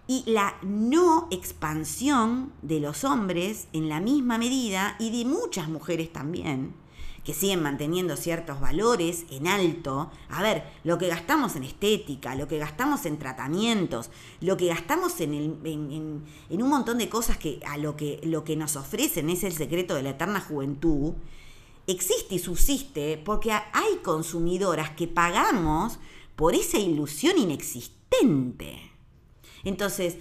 y 0.07 0.23
la 0.27 0.55
no 0.63 1.27
expansión 1.33 2.53
de 2.63 2.79
los 2.79 3.03
hombres 3.03 3.67
en 3.73 3.89
la 3.89 4.01
misma 4.01 4.39
medida 4.39 4.95
y 5.01 5.11
de 5.11 5.29
muchas 5.29 5.69
mujeres 5.69 6.13
también 6.13 6.73
que 7.31 7.37
siguen 7.37 7.63
manteniendo 7.63 8.17
ciertos 8.17 8.61
valores 8.61 9.25
en 9.31 9.47
alto. 9.47 10.11
A 10.31 10.43
ver, 10.43 10.65
lo 10.83 10.99
que 10.99 11.07
gastamos 11.07 11.55
en 11.55 11.63
estética, 11.63 12.35
lo 12.35 12.49
que 12.49 12.59
gastamos 12.59 13.07
en 13.07 13.21
tratamientos, 13.21 14.11
lo 14.41 14.57
que 14.57 14.67
gastamos 14.67 15.21
en, 15.21 15.33
en, 15.65 16.25
un 16.51 16.69
montón 16.69 16.99
de 16.99 17.09
cosas 17.09 17.39
que 17.39 17.61
a 17.69 17.77
lo 17.77 17.97
que, 17.97 18.19
lo 18.25 18.43
que 18.43 18.57
nos 18.57 18.75
ofrecen 18.75 19.31
es 19.31 19.45
el 19.45 19.53
secreto 19.53 19.95
de 19.95 20.03
la 20.03 20.11
eterna 20.11 20.41
juventud, 20.41 21.13
existe 21.87 22.35
y 22.35 22.41
subsiste 22.41 23.17
porque 23.25 23.53
hay 23.53 23.99
consumidoras 24.03 24.91
que 24.91 25.07
pagamos 25.07 26.01
por 26.35 26.57
esa 26.57 26.81
ilusión 26.81 27.39
inexistente. 27.39 28.91
Entonces, 29.63 30.17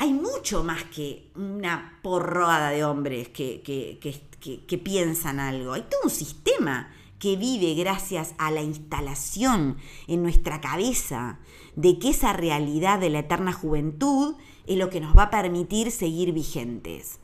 hay 0.00 0.12
mucho 0.12 0.62
más 0.62 0.84
que 0.84 1.28
una 1.34 1.98
porroada 2.02 2.70
de 2.70 2.84
hombres 2.84 3.28
que, 3.30 3.62
que, 3.62 3.98
que, 3.98 4.78
piensan 4.78 5.40
algo. 5.40 5.72
Hay 5.72 5.82
todo 5.82 6.02
un 6.04 6.10
sistema 6.10 6.88
que 7.18 7.34
vive 7.34 7.74
gracias 7.74 8.34
a 8.38 8.52
la 8.52 8.62
instalación 8.62 9.76
en 10.06 10.22
nuestra 10.22 10.60
cabeza 10.60 11.40
de 11.74 11.98
que 11.98 12.10
esa 12.10 12.32
realidad 12.32 13.00
de 13.00 13.10
la 13.10 13.18
eterna 13.18 13.52
juventud 13.52 14.36
es 14.68 14.78
lo 14.78 14.88
que 14.88 15.00
nos 15.00 15.18
va 15.18 15.24
a 15.24 15.30
permitir 15.30 15.90
seguir 15.90 16.32
vigentes. 16.32 17.18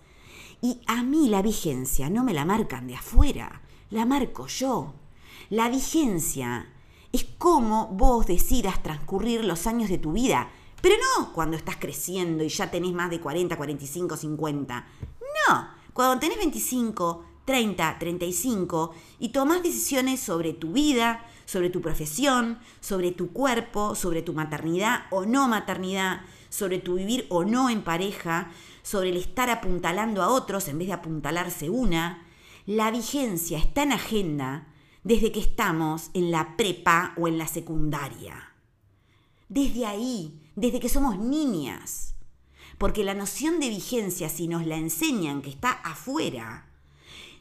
Y 0.60 0.80
a 0.88 1.04
mí 1.04 1.28
la 1.28 1.42
vigencia 1.42 2.10
no 2.10 2.24
me 2.24 2.34
la 2.34 2.44
marcan 2.44 2.88
de 2.88 2.96
afuera, 2.96 3.62
la 3.90 4.04
marco 4.04 4.48
yo. 4.48 4.94
La 5.48 5.68
vigencia 5.68 6.72
es 7.12 7.24
cómo 7.38 7.87
vos 7.92 8.26
decidas 8.26 8.82
transcurrir 8.82 9.44
los 9.44 9.68
años 9.68 9.88
de 9.90 9.98
tu 9.98 10.10
vida, 10.10 10.48
pero 10.85 10.97
no 11.16 11.33
cuando 11.33 11.57
estás 11.57 11.77
creciendo 11.79 12.44
y 12.44 12.51
ya 12.51 12.70
tenés 12.70 12.92
más 12.92 13.09
de 13.09 13.18
40, 13.18 13.57
45, 13.57 14.18
50. 14.18 14.87
No, 15.49 15.68
cuando 15.94 16.20
tenés 16.20 16.37
25, 16.37 17.25
30, 17.47 17.99
35 17.99 18.94
y 19.18 19.31
tomás 19.31 19.62
decisiones 19.62 20.20
sobre 20.20 20.53
tu 20.53 20.73
vida, 20.73 21.25
sobre 21.47 21.70
tu 21.70 21.81
profesión, 21.81 22.59
sobre 22.81 23.12
tu 23.12 23.33
cuerpo, 23.33 23.94
sobre 23.94 24.20
tu 24.20 24.35
maternidad 24.35 25.07
o 25.11 25.25
no 25.25 25.49
maternidad, 25.49 26.20
sobre 26.51 26.81
tu 26.81 26.97
vivir 26.97 27.25
o 27.31 27.47
no 27.47 27.70
en 27.70 27.81
pareja, 27.81 28.51
sobre 28.83 29.09
el 29.09 29.16
estar 29.16 29.49
apuntalando 29.49 30.23
a 30.23 30.29
otros 30.29 30.68
en 30.68 30.77
vez 30.77 30.88
de 30.88 30.92
apuntalarse 30.92 31.70
una, 31.70 32.27
la 32.66 32.90
vigencia 32.90 33.57
está 33.57 33.85
en 33.85 33.92
agenda 33.92 34.66
desde 35.03 35.33
que 35.33 35.40
estamos 35.40 36.11
en 36.12 36.31
la 36.31 36.59
prepa 36.59 37.14
o 37.16 37.27
en 37.27 37.38
la 37.38 37.49
secundaria. 37.49 38.53
Desde 39.49 39.87
ahí, 39.87 40.43
desde 40.57 40.81
que 40.81 40.88
somos 40.88 41.19
niñas. 41.19 42.14
Porque 42.79 43.05
la 43.05 43.14
noción 43.14 43.61
de 43.61 43.69
vigencia, 43.69 44.29
si 44.29 44.49
nos 44.49 44.67
la 44.67 44.77
enseñan 44.77 45.43
que 45.43 45.51
está 45.51 45.71
afuera, 45.71 46.69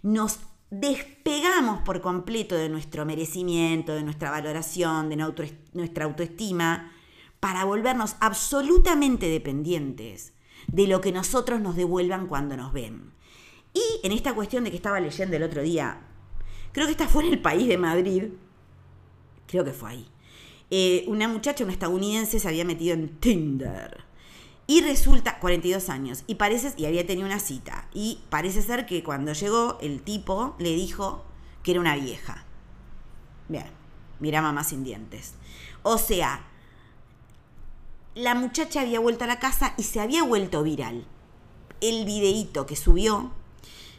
nos 0.03 0.39
despegamos 0.69 1.81
por 1.81 2.01
completo 2.01 2.55
de 2.55 2.69
nuestro 2.69 3.05
merecimiento, 3.05 3.93
de 3.93 4.03
nuestra 4.03 4.31
valoración, 4.31 5.09
de 5.09 5.15
nuestra 5.73 6.05
autoestima, 6.05 6.91
para 7.39 7.65
volvernos 7.65 8.15
absolutamente 8.19 9.27
dependientes 9.27 10.33
de 10.67 10.87
lo 10.87 11.01
que 11.01 11.11
nosotros 11.11 11.59
nos 11.61 11.75
devuelvan 11.75 12.27
cuando 12.27 12.55
nos 12.55 12.73
ven. 12.73 13.13
Y 13.73 13.81
en 14.03 14.11
esta 14.11 14.33
cuestión 14.33 14.63
de 14.63 14.69
que 14.69 14.77
estaba 14.77 14.99
leyendo 14.99 15.35
el 15.35 15.43
otro 15.43 15.61
día, 15.61 16.01
creo 16.71 16.85
que 16.85 16.91
esta 16.91 17.07
fue 17.07 17.25
en 17.25 17.33
el 17.33 17.41
país 17.41 17.67
de 17.67 17.77
Madrid, 17.77 18.25
creo 19.47 19.63
que 19.65 19.73
fue 19.73 19.91
ahí, 19.91 20.07
eh, 20.75 21.03
una 21.05 21.27
muchacha, 21.27 21.63
una 21.63 21.73
estadounidense, 21.73 22.39
se 22.39 22.47
había 22.47 22.65
metido 22.65 22.95
en 22.95 23.19
Tinder. 23.19 24.03
Y 24.65 24.81
resulta, 24.81 25.37
42 25.37 25.87
años, 25.89 26.23
y 26.25 26.33
parece, 26.33 26.73
y 26.77 26.85
había 26.85 27.05
tenido 27.05 27.27
una 27.27 27.37
cita, 27.37 27.87
y 27.93 28.23
parece 28.31 28.63
ser 28.63 28.87
que 28.87 29.03
cuando 29.03 29.33
llegó 29.33 29.77
el 29.81 30.01
tipo 30.01 30.55
le 30.57 30.73
dijo 30.73 31.25
que 31.61 31.73
era 31.73 31.79
una 31.79 31.95
vieja. 31.95 32.45
Bien, 33.49 33.67
mira 34.19 34.41
mamá 34.41 34.63
sin 34.63 34.83
dientes. 34.83 35.35
O 35.83 35.99
sea, 35.99 36.43
la 38.15 38.33
muchacha 38.33 38.81
había 38.81 38.99
vuelto 38.99 39.25
a 39.25 39.27
la 39.27 39.37
casa 39.37 39.75
y 39.77 39.83
se 39.83 39.99
había 39.99 40.23
vuelto 40.23 40.63
viral. 40.63 41.05
El 41.81 42.03
videíto 42.03 42.65
que 42.65 42.75
subió, 42.75 43.31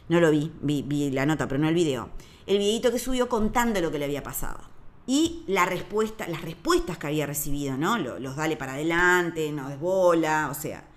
no 0.09 0.19
lo 0.19 0.29
vi, 0.29 0.51
vi, 0.61 0.81
vi 0.81 1.09
la 1.09 1.25
nota, 1.25 1.47
pero 1.47 1.61
no 1.61 1.69
el 1.69 1.75
video. 1.75 2.09
El 2.47 2.57
videíto 2.57 2.91
que 2.91 2.99
subió 2.99 3.29
contando 3.29 3.79
lo 3.79 3.93
que 3.93 3.99
le 3.99 4.03
había 4.03 4.23
pasado 4.23 4.74
y 5.07 5.43
la 5.47 5.65
respuesta, 5.65 6.27
las 6.27 6.41
respuestas 6.41 6.97
que 6.97 7.07
había 7.07 7.25
recibido, 7.25 7.77
¿no? 7.77 7.97
Los, 7.97 8.35
dale 8.35 8.57
para 8.57 8.73
adelante, 8.73 9.51
no 9.51 9.69
desbola, 9.69 10.49
o 10.51 10.53
sea. 10.53 10.87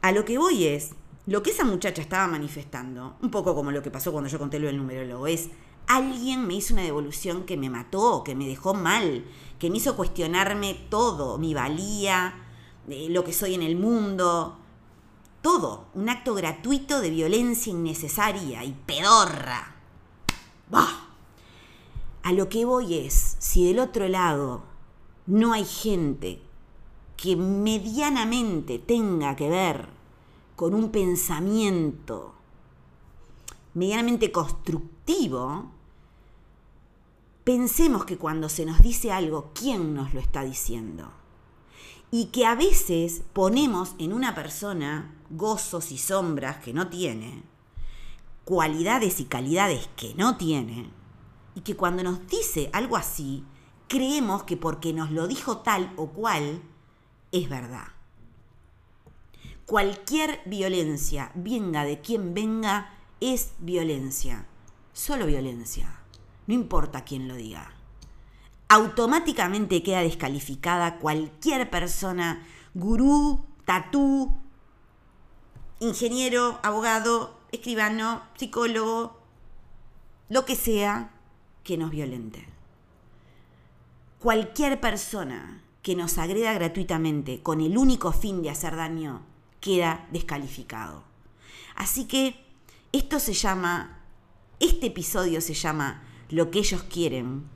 A 0.00 0.12
lo 0.12 0.24
que 0.24 0.38
voy 0.38 0.66
es, 0.66 0.94
lo 1.26 1.42
que 1.42 1.50
esa 1.50 1.64
muchacha 1.64 2.02
estaba 2.02 2.26
manifestando, 2.26 3.16
un 3.20 3.30
poco 3.30 3.54
como 3.54 3.70
lo 3.70 3.82
que 3.82 3.90
pasó 3.90 4.12
cuando 4.12 4.30
yo 4.30 4.38
conté 4.38 4.58
lo 4.58 4.66
del 4.66 4.76
numerólogo, 4.76 5.26
es 5.26 5.50
alguien 5.86 6.46
me 6.46 6.54
hizo 6.54 6.74
una 6.74 6.82
devolución 6.82 7.44
que 7.44 7.56
me 7.56 7.70
mató, 7.70 8.22
que 8.24 8.34
me 8.34 8.46
dejó 8.46 8.74
mal, 8.74 9.24
que 9.58 9.70
me 9.70 9.78
hizo 9.78 9.96
cuestionarme 9.96 10.74
todo, 10.88 11.38
mi 11.38 11.54
valía, 11.54 12.34
eh, 12.88 13.08
lo 13.10 13.24
que 13.24 13.32
soy 13.32 13.54
en 13.54 13.62
el 13.62 13.76
mundo, 13.76 14.58
todo, 15.40 15.86
un 15.94 16.08
acto 16.08 16.34
gratuito 16.34 17.00
de 17.00 17.10
violencia 17.10 17.70
innecesaria 17.70 18.64
y 18.64 18.72
pedorra. 18.86 19.74
¡Bah! 20.70 21.01
A 22.22 22.32
lo 22.32 22.48
que 22.48 22.64
voy 22.64 22.94
es, 22.94 23.36
si 23.38 23.66
del 23.66 23.78
otro 23.78 24.08
lado 24.08 24.62
no 25.26 25.52
hay 25.52 25.64
gente 25.64 26.40
que 27.16 27.36
medianamente 27.36 28.78
tenga 28.78 29.36
que 29.36 29.48
ver 29.48 29.88
con 30.56 30.74
un 30.74 30.90
pensamiento 30.90 32.34
medianamente 33.74 34.30
constructivo, 34.30 35.70
pensemos 37.44 38.04
que 38.04 38.18
cuando 38.18 38.48
se 38.48 38.66
nos 38.66 38.80
dice 38.80 39.10
algo, 39.10 39.50
¿quién 39.54 39.94
nos 39.94 40.14
lo 40.14 40.20
está 40.20 40.44
diciendo? 40.44 41.10
y 42.14 42.26
que 42.26 42.44
a 42.44 42.54
veces 42.54 43.22
ponemos 43.32 43.94
en 43.98 44.12
una 44.12 44.34
persona 44.34 45.14
gozos 45.30 45.90
y 45.90 45.98
sombras 45.98 46.58
que 46.58 46.74
no 46.74 46.88
tiene, 46.88 47.42
cualidades 48.44 49.18
y 49.18 49.24
calidades 49.24 49.88
que 49.96 50.14
no 50.14 50.36
tiene, 50.36 50.90
y 51.54 51.60
que 51.60 51.76
cuando 51.76 52.02
nos 52.02 52.26
dice 52.26 52.70
algo 52.72 52.96
así, 52.96 53.44
creemos 53.88 54.44
que 54.44 54.56
porque 54.56 54.92
nos 54.92 55.10
lo 55.10 55.26
dijo 55.26 55.58
tal 55.58 55.92
o 55.96 56.08
cual, 56.08 56.62
es 57.30 57.48
verdad. 57.48 57.88
Cualquier 59.66 60.40
violencia, 60.46 61.30
venga 61.34 61.84
de 61.84 62.00
quien 62.00 62.34
venga, 62.34 62.90
es 63.20 63.52
violencia. 63.58 64.46
Solo 64.92 65.26
violencia. 65.26 66.00
No 66.46 66.54
importa 66.54 67.04
quién 67.04 67.28
lo 67.28 67.36
diga. 67.36 67.72
Automáticamente 68.68 69.82
queda 69.82 70.00
descalificada 70.00 70.98
cualquier 70.98 71.70
persona, 71.70 72.46
gurú, 72.74 73.44
tatú, 73.64 74.34
ingeniero, 75.78 76.58
abogado, 76.62 77.38
escribano, 77.52 78.22
psicólogo, 78.36 79.20
lo 80.28 80.44
que 80.44 80.56
sea, 80.56 81.11
que 81.64 81.76
nos 81.76 81.90
violente. 81.90 82.46
Cualquier 84.18 84.80
persona 84.80 85.62
que 85.82 85.96
nos 85.96 86.18
agreda 86.18 86.52
gratuitamente 86.52 87.42
con 87.42 87.60
el 87.60 87.76
único 87.76 88.12
fin 88.12 88.42
de 88.42 88.50
hacer 88.50 88.76
daño 88.76 89.22
queda 89.60 90.06
descalificado. 90.12 91.02
Así 91.74 92.04
que 92.06 92.36
esto 92.92 93.18
se 93.18 93.32
llama, 93.32 94.00
este 94.60 94.86
episodio 94.86 95.40
se 95.40 95.54
llama 95.54 96.02
Lo 96.28 96.50
que 96.50 96.60
ellos 96.60 96.82
quieren, 96.84 97.48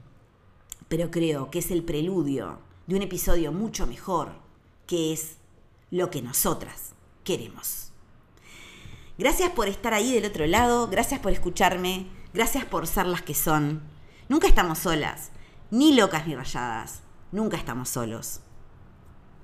pero 0.88 1.10
creo 1.10 1.50
que 1.50 1.58
es 1.60 1.70
el 1.70 1.82
preludio 1.84 2.58
de 2.86 2.96
un 2.96 3.02
episodio 3.02 3.52
mucho 3.52 3.86
mejor, 3.86 4.32
que 4.86 5.12
es 5.12 5.36
lo 5.90 6.10
que 6.10 6.22
nosotras 6.22 6.92
queremos. 7.24 7.92
Gracias 9.18 9.50
por 9.50 9.68
estar 9.68 9.94
ahí 9.94 10.12
del 10.12 10.26
otro 10.26 10.46
lado, 10.46 10.88
gracias 10.88 11.20
por 11.20 11.32
escucharme, 11.32 12.06
gracias 12.34 12.64
por 12.64 12.86
ser 12.86 13.06
las 13.06 13.22
que 13.22 13.34
son. 13.34 13.82
Nunca 14.28 14.48
estamos 14.48 14.78
solas, 14.78 15.30
ni 15.70 15.94
locas 15.94 16.26
ni 16.26 16.34
rayadas, 16.34 17.02
nunca 17.30 17.56
estamos 17.56 17.88
solos. 17.88 18.40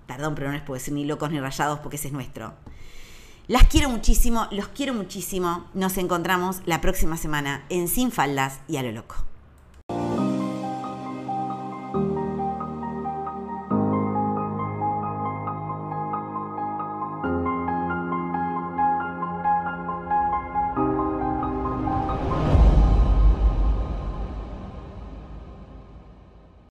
Perdón, 0.06 0.34
pero 0.34 0.48
no 0.48 0.54
les 0.54 0.62
puedo 0.62 0.78
decir 0.78 0.92
ni 0.92 1.04
locos 1.04 1.30
ni 1.30 1.38
rayados 1.38 1.78
porque 1.78 1.96
ese 1.96 2.08
es 2.08 2.12
nuestro. 2.12 2.54
Las 3.46 3.66
quiero 3.68 3.88
muchísimo, 3.88 4.48
los 4.50 4.68
quiero 4.68 4.94
muchísimo. 4.94 5.68
Nos 5.74 5.98
encontramos 5.98 6.62
la 6.64 6.80
próxima 6.80 7.16
semana 7.16 7.64
en 7.68 7.86
Sin 7.86 8.10
Faldas 8.10 8.60
y 8.66 8.76
a 8.76 8.82
lo 8.82 8.92
loco. 8.92 9.16